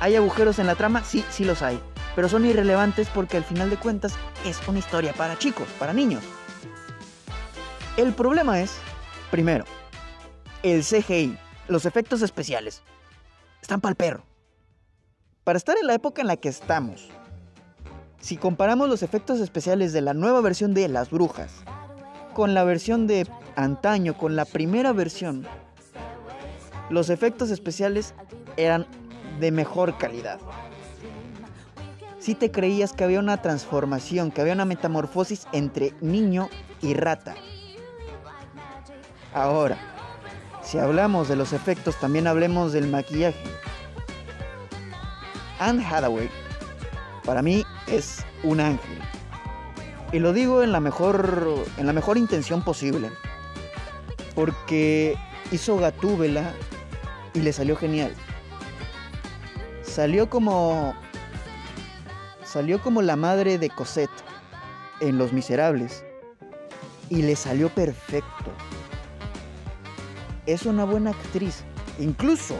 ¿Hay 0.00 0.16
agujeros 0.16 0.58
en 0.58 0.66
la 0.66 0.74
trama? 0.74 1.02
Sí, 1.04 1.24
sí 1.30 1.44
los 1.44 1.62
hay. 1.62 1.80
Pero 2.14 2.28
son 2.28 2.44
irrelevantes 2.44 3.08
porque 3.08 3.36
al 3.36 3.44
final 3.44 3.70
de 3.70 3.76
cuentas 3.76 4.14
es 4.44 4.60
una 4.68 4.78
historia 4.78 5.12
para 5.12 5.38
chicos, 5.38 5.68
para 5.78 5.92
niños. 5.92 6.22
El 7.96 8.12
problema 8.12 8.60
es, 8.60 8.72
primero, 9.30 9.64
el 10.62 10.82
CGI, 10.82 11.38
los 11.68 11.86
efectos 11.86 12.22
especiales. 12.22 12.82
Están 13.62 13.80
para 13.80 13.90
el 13.90 13.96
perro. 13.96 14.24
Para 15.44 15.56
estar 15.56 15.76
en 15.78 15.86
la 15.86 15.94
época 15.94 16.22
en 16.22 16.28
la 16.28 16.36
que 16.36 16.48
estamos, 16.48 17.08
si 18.20 18.36
comparamos 18.36 18.88
los 18.88 19.02
efectos 19.02 19.40
especiales 19.40 19.92
de 19.92 20.00
la 20.00 20.14
nueva 20.14 20.40
versión 20.40 20.72
de 20.74 20.88
Las 20.88 21.10
Brujas 21.10 21.52
con 22.32 22.54
la 22.54 22.64
versión 22.64 23.06
de 23.06 23.28
antaño, 23.54 24.16
con 24.16 24.34
la 24.34 24.44
primera 24.44 24.92
versión, 24.92 25.46
los 26.90 27.10
efectos 27.10 27.50
especiales 27.50 28.14
eran 28.56 28.86
de 29.40 29.52
mejor 29.52 29.96
calidad. 29.98 30.40
Si 32.18 32.34
te 32.34 32.50
creías 32.50 32.92
que 32.92 33.04
había 33.04 33.20
una 33.20 33.42
transformación, 33.42 34.30
que 34.30 34.40
había 34.40 34.54
una 34.54 34.64
metamorfosis 34.64 35.46
entre 35.52 35.92
niño 36.00 36.48
y 36.80 36.94
rata. 36.94 37.34
Ahora, 39.34 39.93
si 40.64 40.78
hablamos 40.78 41.28
de 41.28 41.36
los 41.36 41.52
efectos, 41.52 41.96
también 42.00 42.26
hablemos 42.26 42.72
del 42.72 42.88
maquillaje. 42.88 43.44
Anne 45.58 45.84
Hathaway, 45.84 46.30
para 47.24 47.42
mí, 47.42 47.64
es 47.86 48.24
un 48.42 48.60
ángel. 48.60 48.98
Y 50.12 50.18
lo 50.18 50.32
digo 50.32 50.62
en 50.62 50.72
la 50.72 50.80
mejor, 50.80 51.64
en 51.76 51.86
la 51.86 51.92
mejor 51.92 52.16
intención 52.16 52.62
posible. 52.62 53.10
Porque 54.34 55.16
hizo 55.52 55.76
Gatúbela 55.76 56.52
y 57.34 57.40
le 57.40 57.52
salió 57.52 57.76
genial. 57.76 58.14
Salió 59.82 60.30
como. 60.30 60.94
Salió 62.44 62.80
como 62.80 63.02
la 63.02 63.16
madre 63.16 63.58
de 63.58 63.70
Cosette 63.70 64.10
en 65.00 65.18
Los 65.18 65.32
Miserables. 65.32 66.04
Y 67.10 67.22
le 67.22 67.36
salió 67.36 67.68
perfecto 67.68 68.52
es 70.46 70.66
una 70.66 70.84
buena 70.84 71.10
actriz. 71.10 71.64
Incluso, 71.98 72.56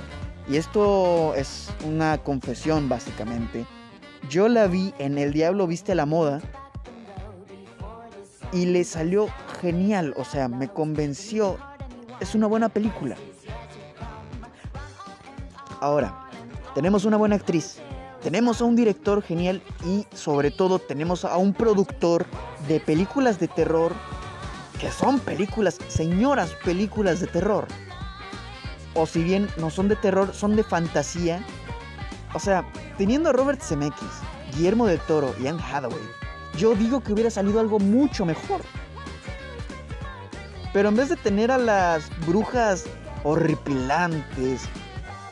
y 0.48 0.56
esto 0.56 1.34
es 1.34 1.70
una 1.84 2.18
confesión 2.18 2.88
básicamente, 2.88 3.66
yo 4.28 4.48
la 4.48 4.66
vi 4.66 4.94
en 4.98 5.18
El 5.18 5.32
Diablo 5.32 5.66
Viste 5.66 5.94
la 5.94 6.06
Moda 6.06 6.40
y 8.52 8.66
le 8.66 8.84
salió 8.84 9.28
genial, 9.60 10.14
o 10.16 10.24
sea, 10.24 10.48
me 10.48 10.68
convenció. 10.68 11.58
Es 12.20 12.34
una 12.34 12.46
buena 12.46 12.68
película. 12.68 13.16
Ahora, 15.80 16.28
tenemos 16.74 17.04
una 17.04 17.16
buena 17.16 17.36
actriz, 17.36 17.80
tenemos 18.22 18.62
a 18.62 18.64
un 18.64 18.76
director 18.76 19.22
genial 19.22 19.60
y 19.84 20.06
sobre 20.16 20.50
todo 20.50 20.78
tenemos 20.78 21.24
a 21.24 21.36
un 21.36 21.52
productor 21.52 22.24
de 22.68 22.80
películas 22.80 23.38
de 23.38 23.48
terror 23.48 23.92
que 24.84 24.90
son 24.90 25.18
películas, 25.18 25.78
señoras 25.88 26.50
películas 26.62 27.18
de 27.18 27.26
terror. 27.26 27.66
O 28.92 29.06
si 29.06 29.22
bien 29.22 29.48
no 29.56 29.70
son 29.70 29.88
de 29.88 29.96
terror, 29.96 30.34
son 30.34 30.56
de 30.56 30.62
fantasía. 30.62 31.42
O 32.34 32.38
sea, 32.38 32.70
teniendo 32.98 33.30
a 33.30 33.32
Robert 33.32 33.62
Zemeckis, 33.62 34.20
Guillermo 34.54 34.86
del 34.86 35.00
Toro 35.00 35.34
y 35.40 35.46
Anne 35.46 35.62
Hathaway, 35.62 36.02
yo 36.58 36.74
digo 36.74 37.00
que 37.00 37.14
hubiera 37.14 37.30
salido 37.30 37.60
algo 37.60 37.78
mucho 37.78 38.26
mejor. 38.26 38.60
Pero 40.74 40.90
en 40.90 40.96
vez 40.96 41.08
de 41.08 41.16
tener 41.16 41.50
a 41.50 41.56
las 41.56 42.10
brujas 42.26 42.84
horripilantes, 43.22 44.64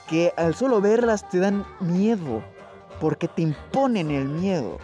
que 0.09 0.33
al 0.38 0.55
solo 0.55 0.81
verlas 0.81 1.29
te 1.29 1.41
dan 1.41 1.67
miedo, 1.79 2.43
porque 3.03 3.29
te 3.29 3.43
imponen 3.43 4.12
el 4.12 4.29
miedo, 4.29 4.79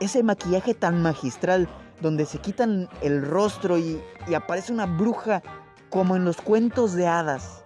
ese 0.00 0.24
maquillaje 0.24 0.74
tan 0.74 1.02
magistral 1.02 1.68
donde 2.00 2.26
se 2.26 2.38
quitan 2.38 2.88
el 3.02 3.24
rostro 3.24 3.78
y, 3.78 4.00
aparece 4.34 4.72
una 4.72 4.86
bruja 4.86 5.42
como 5.90 6.16
en 6.16 6.24
los 6.24 6.36
cuentos 6.38 6.94
de 6.94 7.06
hadas. 7.06 7.62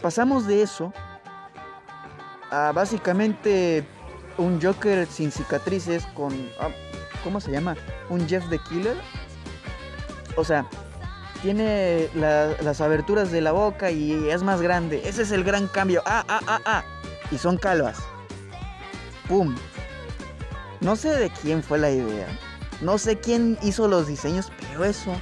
Pasamos 0.00 0.46
de 0.46 0.62
eso 0.62 0.92
a 2.50 2.72
básicamente 2.72 3.84
un 4.36 4.60
Joker 4.60 5.06
sin 5.06 5.30
cicatrices 5.30 6.04
con... 6.14 6.32
Ah, 6.60 6.68
¿Cómo 7.24 7.40
se 7.40 7.52
llama? 7.52 7.76
Un 8.10 8.28
Jeff 8.28 8.44
the 8.50 8.58
Killer. 8.68 8.96
O 10.36 10.44
sea, 10.44 10.66
tiene 11.40 12.08
las 12.14 12.80
aberturas 12.80 13.30
de 13.30 13.40
la 13.40 13.52
boca 13.52 13.90
y 13.90 14.28
es 14.28 14.42
más 14.42 14.60
grande. 14.60 15.02
Ese 15.08 15.22
es 15.22 15.30
el 15.30 15.44
gran 15.44 15.68
cambio. 15.68 16.02
Ah, 16.04 16.24
ah, 16.28 16.40
ah, 16.46 16.60
ah. 16.64 16.84
Y 17.30 17.38
son 17.38 17.58
calvas. 17.58 17.98
¡Pum! 19.28 19.54
No 20.80 20.96
sé 20.96 21.10
de 21.10 21.30
quién 21.30 21.62
fue 21.62 21.78
la 21.78 21.90
idea. 21.90 22.26
No 22.82 22.98
sé 22.98 23.16
quién 23.16 23.56
hizo 23.62 23.86
los 23.86 24.08
diseños, 24.08 24.50
pero 24.60 24.84
eso. 24.84 25.12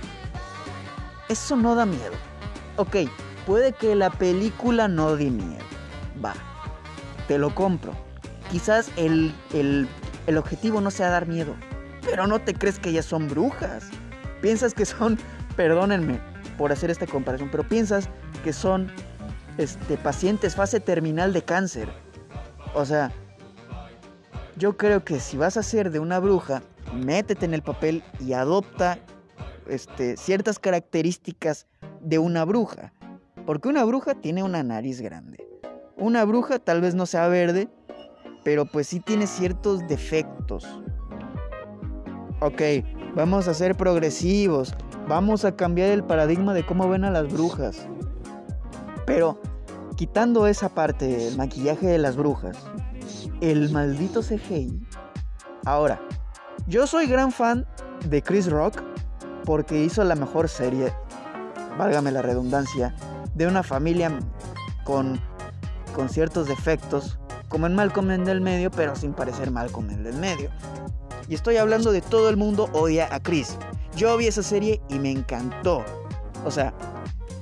Eso 1.28 1.56
no 1.56 1.74
da 1.74 1.84
miedo. 1.84 2.14
Ok, 2.76 2.96
puede 3.46 3.72
que 3.74 3.94
la 3.94 4.08
película 4.08 4.88
no 4.88 5.14
dé 5.14 5.30
miedo. 5.30 5.62
Va, 6.24 6.32
te 7.28 7.36
lo 7.36 7.54
compro. 7.54 7.92
Quizás 8.50 8.90
el, 8.96 9.34
el, 9.52 9.86
el 10.26 10.38
objetivo 10.38 10.80
no 10.80 10.90
sea 10.90 11.10
dar 11.10 11.28
miedo. 11.28 11.54
Pero 12.02 12.26
no 12.26 12.40
te 12.40 12.54
crees 12.54 12.78
que 12.78 12.88
ellas 12.88 13.04
son 13.04 13.28
brujas. 13.28 13.90
Piensas 14.40 14.72
que 14.72 14.86
son, 14.86 15.18
perdónenme 15.56 16.18
por 16.56 16.72
hacer 16.72 16.90
esta 16.90 17.06
comparación, 17.06 17.50
pero 17.50 17.68
piensas 17.68 18.08
que 18.42 18.54
son 18.54 18.90
este, 19.58 19.98
pacientes 19.98 20.56
fase 20.56 20.80
terminal 20.80 21.34
de 21.34 21.42
cáncer. 21.42 21.90
O 22.74 22.86
sea, 22.86 23.12
yo 24.56 24.78
creo 24.78 25.04
que 25.04 25.20
si 25.20 25.36
vas 25.36 25.58
a 25.58 25.62
ser 25.62 25.90
de 25.90 25.98
una 25.98 26.20
bruja, 26.20 26.62
métete 26.94 27.44
en 27.44 27.55
el 27.55 27.62
papel 27.62 28.03
y 28.18 28.33
adopta 28.33 28.98
este, 29.68 30.16
ciertas 30.16 30.59
características 30.59 31.66
de 32.00 32.18
una 32.18 32.44
bruja. 32.44 32.92
Porque 33.46 33.68
una 33.68 33.85
bruja 33.85 34.14
tiene 34.14 34.42
una 34.42 34.62
nariz 34.62 35.00
grande. 35.00 35.44
Una 35.96 36.24
bruja 36.24 36.59
tal 36.59 36.81
vez 36.81 36.94
no 36.94 37.07
sea 37.07 37.29
verde, 37.29 37.68
pero 38.44 38.64
pues 38.66 38.87
sí 38.87 39.00
tiene 39.00 39.26
ciertos 39.26 39.87
defectos. 39.87 40.66
Ok, 42.40 42.62
vamos 43.14 43.48
a 43.48 43.55
ser 43.55 43.76
progresivos. 43.76 44.74
Vamos 45.09 45.44
a 45.44 45.57
cambiar 45.57 45.90
el 45.90 46.05
paradigma 46.05 46.55
de 46.55 46.64
cómo 46.64 46.88
ven 46.88 47.05
a 47.05 47.11
las 47.11 47.33
brujas. 47.33 47.87
Pero 49.07 49.40
quitando 49.96 50.46
esa 50.46 50.68
parte, 50.68 51.29
el 51.29 51.37
maquillaje 51.37 51.87
de 51.87 51.98
las 51.98 52.16
brujas, 52.16 52.57
el 53.40 53.70
maldito 53.70 54.22
CGI. 54.22 54.81
Ahora, 55.64 56.00
yo 56.70 56.87
soy 56.87 57.09
gran 57.09 57.33
fan 57.33 57.66
de 58.04 58.22
Chris 58.22 58.48
Rock 58.48 58.80
porque 59.44 59.83
hizo 59.83 60.04
la 60.04 60.14
mejor 60.14 60.48
serie, 60.48 60.92
válgame 61.76 62.12
la 62.12 62.22
redundancia, 62.22 62.94
de 63.35 63.48
una 63.48 63.64
familia 63.64 64.16
con, 64.85 65.20
con 65.96 66.09
ciertos 66.09 66.46
defectos, 66.46 67.18
como 67.48 67.66
en 67.66 67.74
Malcolm 67.74 68.12
en 68.12 68.28
el 68.28 68.40
medio, 68.40 68.70
pero 68.70 68.94
sin 68.94 69.14
parecer 69.14 69.50
Malcolm 69.50 69.90
en 69.90 70.06
el 70.06 70.14
medio. 70.14 70.50
Y 71.28 71.35
estoy 71.35 71.56
hablando 71.56 71.90
de 71.90 72.02
todo 72.02 72.28
el 72.28 72.37
mundo 72.37 72.68
odia 72.72 73.12
a 73.12 73.18
Chris. 73.18 73.56
Yo 73.96 74.16
vi 74.16 74.28
esa 74.28 74.44
serie 74.44 74.80
y 74.88 75.00
me 75.00 75.11
encantó. 75.11 75.85
O 76.44 76.52
sea, 76.52 76.72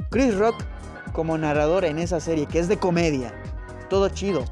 Chris 0.09 0.35
Rock 0.39 0.57
como 1.13 1.37
narrador 1.37 1.85
en 1.85 1.99
esa 1.99 2.19
serie, 2.19 2.47
que 2.47 2.61
es 2.61 2.69
de 2.69 2.79
comedia. 2.79 3.35
Todo 3.91 4.09
chido. 4.09 4.47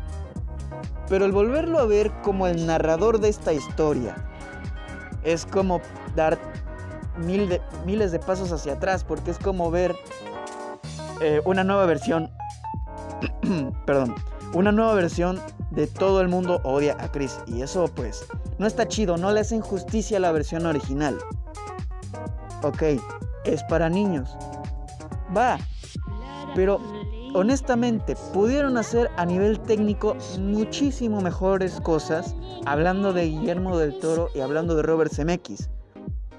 Pero 1.08 1.24
el 1.24 1.32
volverlo 1.32 1.78
a 1.78 1.86
ver 1.86 2.12
como 2.20 2.46
el 2.46 2.66
narrador 2.66 3.20
de 3.20 3.30
esta 3.30 3.54
historia 3.54 4.16
es 5.26 5.44
como 5.44 5.80
dar 6.14 6.38
miles 7.18 8.12
de 8.12 8.18
pasos 8.18 8.52
hacia 8.52 8.74
atrás, 8.74 9.04
porque 9.04 9.30
es 9.30 9.38
como 9.38 9.70
ver 9.70 9.94
eh, 11.20 11.40
una 11.44 11.64
nueva 11.64 11.84
versión. 11.86 12.30
perdón. 13.86 14.14
Una 14.54 14.72
nueva 14.72 14.94
versión 14.94 15.40
de 15.70 15.86
todo 15.86 16.20
el 16.20 16.28
mundo 16.28 16.60
odia 16.62 16.96
a 17.00 17.10
Chris. 17.10 17.38
Y 17.46 17.62
eso 17.62 17.86
pues 17.94 18.26
no 18.58 18.66
está 18.66 18.86
chido, 18.86 19.16
no 19.16 19.32
le 19.32 19.40
hacen 19.40 19.60
justicia 19.60 20.18
a 20.18 20.20
la 20.20 20.32
versión 20.32 20.64
original. 20.66 21.18
Ok, 22.62 22.82
es 23.44 23.62
para 23.64 23.88
niños. 23.88 24.36
Va. 25.36 25.58
Pero 26.54 26.80
honestamente 27.34 28.16
pudieron 28.32 28.78
hacer 28.78 29.10
a 29.16 29.26
nivel 29.26 29.60
técnico 29.60 30.16
muchísimo 30.38 31.20
mejores 31.20 31.80
cosas 31.80 32.34
hablando 32.66 33.12
de 33.12 33.28
Guillermo 33.28 33.78
del 33.78 33.96
Toro 33.98 34.28
y 34.34 34.40
hablando 34.40 34.74
de 34.74 34.82
Robert 34.82 35.12
Zemeckis. 35.12 35.70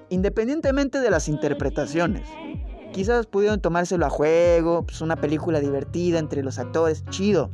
Independientemente 0.10 1.00
de 1.00 1.10
las 1.10 1.30
interpretaciones. 1.30 2.28
Quizás 2.92 3.26
pudieron 3.26 3.62
tomárselo 3.62 4.06
a 4.06 4.10
juego, 4.10 4.86
pues 4.86 5.00
una 5.02 5.16
película 5.16 5.62
divertida 5.62 6.20
entre 6.20 6.44
los 6.44 6.60
actores, 6.60 7.06
chido. 7.10 7.50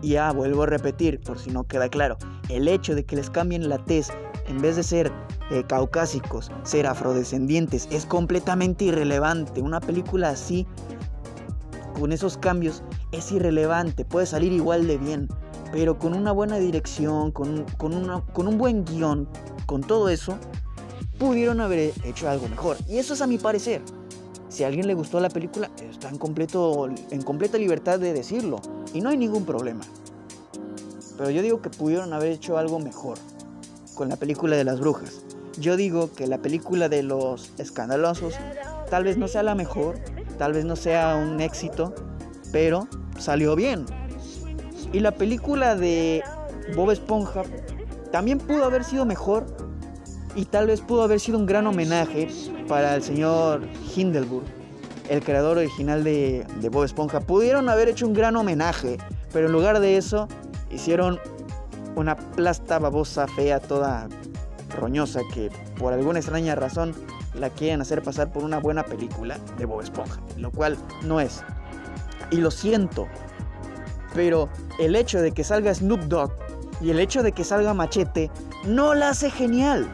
Y 0.00 0.10
ya, 0.10 0.32
vuelvo 0.32 0.62
a 0.62 0.66
repetir, 0.66 1.20
por 1.20 1.38
si 1.38 1.50
no 1.50 1.64
queda 1.64 1.90
claro, 1.90 2.16
el 2.48 2.66
hecho 2.66 2.94
de 2.94 3.04
que 3.04 3.16
les 3.16 3.28
cambien 3.28 3.68
la 3.68 3.78
tez, 3.84 4.08
en 4.46 4.62
vez 4.62 4.76
de 4.76 4.82
ser 4.82 5.12
eh, 5.50 5.62
caucásicos, 5.68 6.50
ser 6.62 6.86
afrodescendientes, 6.86 7.88
es 7.90 8.06
completamente 8.06 8.86
irrelevante. 8.86 9.60
Una 9.60 9.80
película 9.80 10.30
así, 10.30 10.66
con 11.98 12.12
esos 12.12 12.38
cambios, 12.38 12.82
es 13.12 13.30
irrelevante, 13.32 14.06
puede 14.06 14.24
salir 14.24 14.52
igual 14.52 14.86
de 14.86 14.96
bien. 14.96 15.28
Pero 15.72 15.98
con 15.98 16.14
una 16.14 16.32
buena 16.32 16.58
dirección, 16.58 17.30
con, 17.30 17.64
con, 17.76 18.22
con 18.32 18.48
un 18.48 18.58
buen 18.58 18.84
guion, 18.84 19.28
con 19.66 19.82
todo 19.82 20.08
eso, 20.08 20.36
pudieron 21.18 21.60
haber 21.60 21.92
hecho 22.04 22.28
algo 22.28 22.48
mejor. 22.48 22.76
Y 22.88 22.98
eso 22.98 23.14
es 23.14 23.20
a 23.20 23.26
mi 23.26 23.38
parecer. 23.38 23.82
Si 24.48 24.64
a 24.64 24.66
alguien 24.66 24.88
le 24.88 24.94
gustó 24.94 25.20
la 25.20 25.28
película, 25.28 25.70
está 25.80 26.08
en, 26.08 26.18
completo, 26.18 26.88
en 27.10 27.22
completa 27.22 27.56
libertad 27.56 28.00
de 28.00 28.12
decirlo. 28.12 28.60
Y 28.92 29.00
no 29.00 29.10
hay 29.10 29.16
ningún 29.16 29.44
problema. 29.44 29.82
Pero 31.16 31.30
yo 31.30 31.42
digo 31.42 31.62
que 31.62 31.70
pudieron 31.70 32.12
haber 32.12 32.32
hecho 32.32 32.58
algo 32.58 32.80
mejor 32.80 33.18
con 33.94 34.08
la 34.08 34.16
película 34.16 34.56
de 34.56 34.64
las 34.64 34.80
brujas. 34.80 35.20
Yo 35.60 35.76
digo 35.76 36.10
que 36.12 36.26
la 36.26 36.38
película 36.38 36.88
de 36.88 37.02
los 37.02 37.52
escandalosos 37.58 38.34
tal 38.88 39.04
vez 39.04 39.18
no 39.18 39.28
sea 39.28 39.42
la 39.42 39.54
mejor, 39.54 39.98
tal 40.38 40.54
vez 40.54 40.64
no 40.64 40.74
sea 40.74 41.16
un 41.16 41.40
éxito, 41.40 41.94
pero 42.50 42.88
salió 43.18 43.54
bien. 43.54 43.84
Y 44.92 45.00
la 45.00 45.12
película 45.12 45.76
de 45.76 46.22
Bob 46.74 46.90
Esponja 46.90 47.42
también 48.10 48.38
pudo 48.38 48.64
haber 48.64 48.84
sido 48.84 49.04
mejor 49.04 49.46
y 50.34 50.44
tal 50.44 50.66
vez 50.66 50.80
pudo 50.80 51.02
haber 51.02 51.20
sido 51.20 51.38
un 51.38 51.46
gran 51.46 51.66
homenaje 51.66 52.28
para 52.68 52.94
el 52.94 53.02
señor 53.02 53.62
Hindelburg, 53.94 54.44
el 55.08 55.22
creador 55.22 55.58
original 55.58 56.04
de, 56.04 56.46
Bob 56.70 56.84
Esponja. 56.84 57.20
Pudieron 57.20 57.68
haber 57.68 57.88
hecho 57.88 58.06
un 58.06 58.14
gran 58.14 58.36
homenaje, 58.36 58.98
pero 59.32 59.46
en 59.46 59.52
lugar 59.52 59.80
de 59.80 59.96
eso 59.96 60.28
hicieron 60.70 61.18
una 61.96 62.16
plasta 62.16 62.78
babosa 62.78 63.26
fea 63.28 63.60
toda 63.60 64.08
roñosa 64.78 65.20
que 65.34 65.50
por 65.78 65.92
alguna 65.92 66.20
extraña 66.20 66.54
razón 66.54 66.94
la 67.34 67.50
quieren 67.50 67.80
hacer 67.80 68.02
pasar 68.02 68.32
por 68.32 68.44
una 68.44 68.58
buena 68.58 68.84
película 68.84 69.38
de 69.58 69.64
Bob 69.64 69.82
Esponja, 69.82 70.20
lo 70.36 70.50
cual 70.50 70.76
no 71.02 71.20
es. 71.20 71.42
Y 72.30 72.36
lo 72.36 72.50
siento, 72.50 73.08
pero 74.14 74.48
el 74.78 74.96
hecho 74.96 75.20
de 75.20 75.32
que 75.32 75.44
salga 75.44 75.74
Snoop 75.74 76.00
Dogg 76.02 76.32
y 76.80 76.90
el 76.90 77.00
hecho 77.00 77.22
de 77.22 77.32
que 77.32 77.44
salga 77.44 77.74
Machete 77.74 78.30
no 78.64 78.94
la 78.94 79.10
hace 79.10 79.30
genial. 79.30 79.92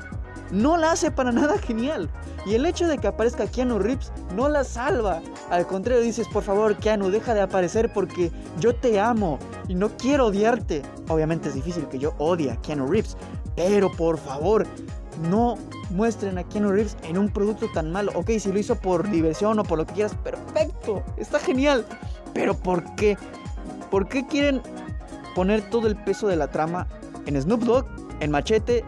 No 0.52 0.76
la 0.76 0.92
hace 0.92 1.10
para 1.10 1.32
nada 1.32 1.58
genial. 1.66 2.08
Y 2.46 2.54
el 2.54 2.64
hecho 2.64 2.86
de 2.86 2.98
que 2.98 3.08
aparezca 3.08 3.48
Keanu 3.48 3.80
Reeves 3.80 4.12
no 4.36 4.48
la 4.48 4.62
salva. 4.62 5.20
Al 5.50 5.66
contrario, 5.66 6.00
dices, 6.00 6.28
por 6.28 6.44
favor, 6.44 6.76
Keanu, 6.76 7.10
deja 7.10 7.34
de 7.34 7.40
aparecer 7.40 7.92
porque 7.92 8.30
yo 8.60 8.74
te 8.74 9.00
amo 9.00 9.40
y 9.66 9.74
no 9.74 9.96
quiero 9.96 10.26
odiarte. 10.26 10.82
Obviamente 11.08 11.48
es 11.48 11.54
difícil 11.54 11.88
que 11.88 11.98
yo 11.98 12.14
odie 12.18 12.52
a 12.52 12.56
Keanu 12.56 12.86
Reeves, 12.86 13.16
pero 13.56 13.90
por 13.90 14.18
favor, 14.18 14.64
no 15.28 15.56
muestren 15.90 16.38
a 16.38 16.44
Keanu 16.44 16.70
Reeves 16.70 16.96
en 17.02 17.18
un 17.18 17.30
producto 17.30 17.66
tan 17.74 17.90
malo. 17.90 18.12
Ok, 18.14 18.30
si 18.38 18.52
lo 18.52 18.58
hizo 18.60 18.76
por 18.76 19.10
diversión 19.10 19.58
o 19.58 19.64
por 19.64 19.78
lo 19.78 19.86
que 19.86 19.94
quieras, 19.94 20.14
perfecto, 20.22 21.02
está 21.16 21.40
genial. 21.40 21.84
Pero 22.32 22.54
¿por 22.54 22.94
qué? 22.94 23.16
¿Por 23.90 24.08
qué 24.08 24.26
quieren 24.26 24.62
poner 25.34 25.68
todo 25.70 25.86
el 25.86 25.96
peso 25.96 26.26
de 26.26 26.36
la 26.36 26.48
trama 26.48 26.86
en 27.26 27.40
Snoop 27.40 27.62
Dogg, 27.62 27.86
en 28.20 28.30
Machete? 28.30 28.84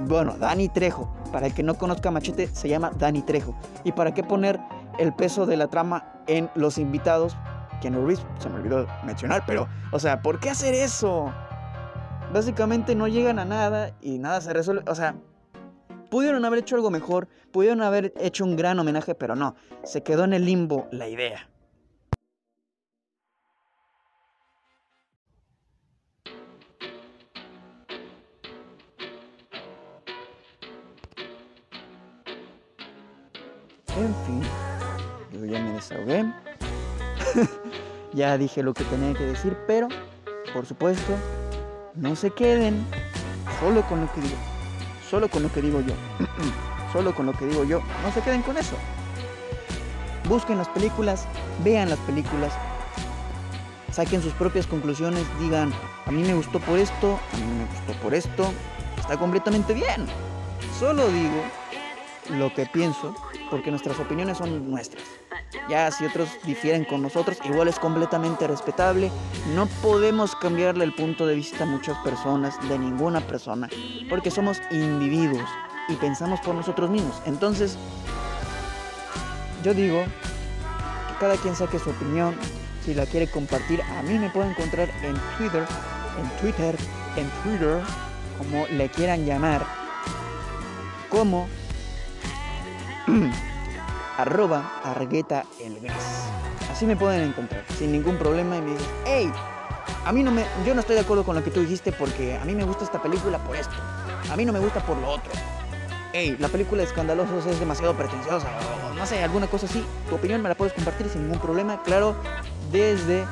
Bueno, 0.00 0.36
Danny 0.38 0.68
Trejo. 0.68 1.12
Para 1.32 1.46
el 1.46 1.54
que 1.54 1.62
no 1.62 1.74
conozca 1.74 2.10
Machete, 2.10 2.46
se 2.48 2.68
llama 2.68 2.90
Danny 2.98 3.22
Trejo. 3.22 3.54
¿Y 3.84 3.92
para 3.92 4.14
qué 4.14 4.22
poner 4.22 4.58
el 4.98 5.12
peso 5.12 5.46
de 5.46 5.56
la 5.56 5.68
trama 5.68 6.22
en 6.26 6.50
los 6.54 6.78
invitados? 6.78 7.36
Que 7.80 7.90
no 7.90 7.98
se 8.38 8.48
me 8.48 8.56
olvidó 8.56 8.86
mencionar, 9.04 9.44
pero, 9.46 9.68
o 9.92 9.98
sea, 9.98 10.20
¿por 10.20 10.40
qué 10.40 10.50
hacer 10.50 10.74
eso? 10.74 11.32
Básicamente 12.32 12.94
no 12.94 13.06
llegan 13.08 13.38
a 13.38 13.44
nada 13.44 13.92
y 14.00 14.18
nada 14.18 14.40
se 14.40 14.52
resuelve. 14.52 14.82
O 14.90 14.94
sea, 14.94 15.14
pudieron 16.10 16.44
haber 16.44 16.60
hecho 16.60 16.76
algo 16.76 16.90
mejor, 16.90 17.28
pudieron 17.52 17.82
haber 17.82 18.12
hecho 18.18 18.44
un 18.44 18.56
gran 18.56 18.78
homenaje, 18.78 19.14
pero 19.14 19.36
no, 19.36 19.54
se 19.84 20.02
quedó 20.02 20.24
en 20.24 20.32
el 20.32 20.44
limbo 20.44 20.88
la 20.90 21.08
idea. 21.08 21.48
Ya 35.48 35.60
me 35.60 35.72
desahogué. 35.72 36.24
ya 38.12 38.38
dije 38.38 38.62
lo 38.62 38.74
que 38.74 38.84
tenía 38.84 39.14
que 39.14 39.24
decir, 39.24 39.56
pero, 39.66 39.88
por 40.52 40.66
supuesto, 40.66 41.14
no 41.94 42.14
se 42.16 42.30
queden 42.30 42.84
solo 43.60 43.82
con 43.88 44.00
lo 44.00 44.12
que 44.12 44.20
digo. 44.20 44.36
Solo 45.10 45.28
con 45.28 45.42
lo 45.42 45.52
que 45.52 45.62
digo 45.62 45.80
yo. 45.80 45.94
solo 46.92 47.14
con 47.14 47.26
lo 47.26 47.32
que 47.32 47.46
digo 47.46 47.64
yo. 47.64 47.80
No 48.04 48.12
se 48.12 48.20
queden 48.20 48.42
con 48.42 48.56
eso. 48.56 48.76
Busquen 50.28 50.58
las 50.58 50.68
películas, 50.68 51.26
vean 51.64 51.88
las 51.88 51.98
películas, 52.00 52.52
saquen 53.90 54.20
sus 54.20 54.34
propias 54.34 54.66
conclusiones, 54.66 55.24
digan, 55.40 55.72
a 56.04 56.10
mí 56.10 56.22
me 56.22 56.34
gustó 56.34 56.60
por 56.60 56.78
esto, 56.78 57.18
a 57.32 57.36
mí 57.38 57.46
me 57.46 57.64
gustó 57.64 58.02
por 58.02 58.12
esto, 58.12 58.52
está 58.98 59.16
completamente 59.16 59.72
bien. 59.72 60.06
Solo 60.78 61.08
digo 61.08 61.42
lo 62.36 62.52
que 62.52 62.66
pienso 62.66 63.14
porque 63.50 63.70
nuestras 63.70 63.98
opiniones 63.98 64.36
son 64.36 64.70
nuestras. 64.70 65.02
Ya 65.68 65.90
si 65.90 66.04
otros 66.04 66.28
difieren 66.44 66.84
con 66.84 67.02
nosotros, 67.02 67.38
igual 67.44 67.68
es 67.68 67.78
completamente 67.78 68.46
respetable. 68.46 69.10
No 69.54 69.66
podemos 69.82 70.36
cambiarle 70.36 70.84
el 70.84 70.94
punto 70.94 71.26
de 71.26 71.34
vista 71.34 71.64
a 71.64 71.66
muchas 71.66 71.96
personas, 71.98 72.56
de 72.68 72.78
ninguna 72.78 73.20
persona, 73.20 73.68
porque 74.08 74.30
somos 74.30 74.60
individuos 74.70 75.48
y 75.88 75.94
pensamos 75.94 76.40
por 76.40 76.54
nosotros 76.54 76.90
mismos. 76.90 77.20
Entonces, 77.24 77.78
yo 79.64 79.72
digo 79.74 80.04
que 80.04 81.14
cada 81.20 81.36
quien 81.36 81.56
saque 81.56 81.78
su 81.78 81.90
opinión. 81.90 82.36
Si 82.84 82.94
la 82.94 83.04
quiere 83.06 83.26
compartir, 83.26 83.82
a 83.82 84.02
mí 84.02 84.18
me 84.18 84.30
puede 84.30 84.50
encontrar 84.50 84.88
en 85.02 85.14
Twitter, 85.36 85.66
en 86.18 86.40
Twitter, 86.40 86.76
en 87.16 87.28
Twitter, 87.42 87.82
como 88.38 88.66
le 88.68 88.88
quieran 88.88 89.26
llamar, 89.26 89.66
como 91.10 91.48
arroba 94.18 94.80
argueta 94.84 95.44
el 95.60 95.80
gas. 95.80 96.28
Así 96.70 96.84
me 96.84 96.96
pueden 96.96 97.22
encontrar, 97.22 97.64
sin 97.78 97.92
ningún 97.92 98.18
problema 98.18 98.56
y 98.56 98.62
me 98.62 98.72
dicen, 98.72 98.86
hey, 99.06 99.32
a 100.04 100.12
mí 100.12 100.22
no 100.22 100.32
me, 100.32 100.44
yo 100.66 100.74
no 100.74 100.80
estoy 100.80 100.96
de 100.96 101.02
acuerdo 101.02 101.24
con 101.24 101.36
lo 101.36 101.42
que 101.42 101.50
tú 101.50 101.60
dijiste 101.60 101.92
porque 101.92 102.36
a 102.36 102.44
mí 102.44 102.54
me 102.54 102.64
gusta 102.64 102.84
esta 102.84 103.00
película 103.00 103.38
por 103.38 103.56
esto, 103.56 103.74
a 104.30 104.36
mí 104.36 104.44
no 104.44 104.52
me 104.52 104.58
gusta 104.58 104.84
por 104.84 104.98
lo 104.98 105.08
otro. 105.08 105.30
Hey, 106.12 106.36
la 106.40 106.48
película 106.48 106.82
de 106.82 106.88
Escandalosos 106.88 107.46
es 107.46 107.60
demasiado 107.60 107.94
pretenciosa, 107.94 108.48
o 108.90 108.94
no 108.94 109.06
sé, 109.06 109.22
alguna 109.22 109.46
cosa 109.46 109.66
así. 109.66 109.84
Tu 110.08 110.16
opinión 110.16 110.42
me 110.42 110.48
la 110.48 110.56
puedes 110.56 110.72
compartir 110.72 111.08
sin 111.08 111.22
ningún 111.22 111.38
problema, 111.38 111.82
claro, 111.82 112.16
desde 112.72 113.24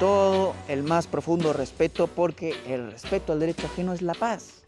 todo 0.00 0.54
el 0.66 0.82
más 0.82 1.06
profundo 1.06 1.52
respeto, 1.52 2.08
porque 2.08 2.56
el 2.66 2.90
respeto 2.90 3.32
al 3.32 3.38
derecho 3.38 3.66
ajeno 3.66 3.92
es 3.92 4.02
la 4.02 4.14
paz 4.14 4.62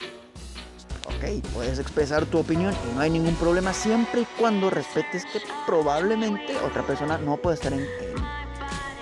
ok, 1.06 1.44
puedes 1.52 1.78
expresar 1.78 2.26
tu 2.26 2.38
opinión 2.38 2.74
y 2.90 2.94
no 2.94 3.00
hay 3.00 3.10
ningún 3.10 3.34
problema 3.36 3.72
siempre 3.72 4.22
y 4.22 4.26
cuando 4.38 4.70
respetes 4.70 5.24
que 5.26 5.40
probablemente 5.66 6.56
otra 6.58 6.82
persona 6.82 7.18
no 7.18 7.36
puede 7.36 7.56
estar 7.56 7.72
en, 7.72 7.86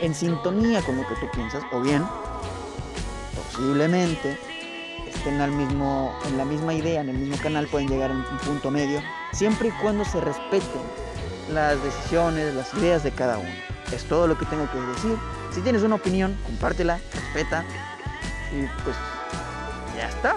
en, 0.00 0.14
sintonía 0.14 0.82
con 0.82 0.96
lo 0.96 1.06
que 1.06 1.14
tú 1.16 1.26
piensas 1.32 1.62
o 1.72 1.80
bien 1.80 2.04
posiblemente 3.36 4.38
estén 5.22 5.40
al 5.40 5.52
mismo, 5.52 6.18
en 6.26 6.36
la 6.36 6.44
misma 6.44 6.74
idea, 6.74 7.00
en 7.00 7.08
el 7.08 7.16
mismo 7.16 7.36
canal, 7.42 7.66
pueden 7.68 7.88
llegar 7.88 8.10
a 8.10 8.14
un 8.14 8.24
punto 8.38 8.70
medio, 8.70 9.00
siempre 9.32 9.68
y 9.68 9.70
cuando 9.82 10.04
se 10.04 10.20
respeten 10.20 10.80
las 11.52 11.82
decisiones, 11.82 12.54
las 12.54 12.72
ideas 12.74 13.02
de 13.04 13.12
cada 13.12 13.38
uno. 13.38 13.50
es 13.92 14.04
todo 14.04 14.26
lo 14.26 14.38
que 14.38 14.46
tengo 14.46 14.68
que 14.70 14.80
decir. 14.80 15.16
Si 15.52 15.60
tienes 15.60 15.82
una 15.82 15.96
opinión, 15.96 16.36
compártela, 16.44 16.98
respeta. 17.12 17.64
Y 18.50 18.66
pues 18.84 18.96
ya 19.96 20.08
está. 20.08 20.36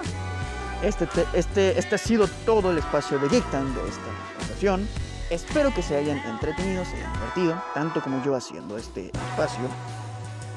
Este, 0.86 1.08
este, 1.34 1.80
este 1.80 1.96
ha 1.96 1.98
sido 1.98 2.28
todo 2.46 2.70
el 2.70 2.78
espacio 2.78 3.18
de 3.18 3.28
Geek 3.28 3.50
Time 3.50 3.72
de 3.74 3.90
esta 3.90 4.46
ocasión. 4.46 4.88
Espero 5.32 5.74
que 5.74 5.82
se 5.82 5.96
hayan 5.96 6.20
entretenido, 6.20 6.86
se 6.86 6.98
hayan 6.98 7.12
divertido, 7.14 7.64
tanto 7.74 8.02
como 8.02 8.24
yo 8.24 8.36
haciendo 8.36 8.78
este 8.78 9.08
espacio. 9.08 9.68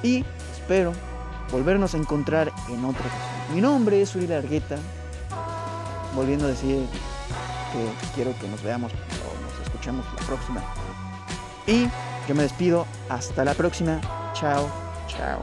Y 0.02 0.26
espero 0.52 0.92
volvernos 1.50 1.94
a 1.94 1.96
encontrar 1.96 2.52
en 2.68 2.84
otra 2.84 3.06
ocasión. 3.06 3.54
Mi 3.54 3.62
nombre 3.62 4.02
es 4.02 4.14
Uriel 4.14 4.32
Argueta. 4.32 4.76
Volviendo 6.14 6.44
a 6.44 6.48
decir 6.48 6.86
que 7.72 7.88
quiero 8.14 8.38
que 8.38 8.48
nos 8.48 8.62
veamos 8.62 8.92
o 8.92 9.42
nos 9.42 9.66
escuchemos 9.66 10.04
la 10.14 10.26
próxima. 10.26 10.62
Y 11.66 11.88
yo 12.28 12.34
me 12.34 12.42
despido. 12.42 12.86
Hasta 13.08 13.46
la 13.46 13.54
próxima. 13.54 13.98
Chao, 14.34 14.70
chao. 15.08 15.42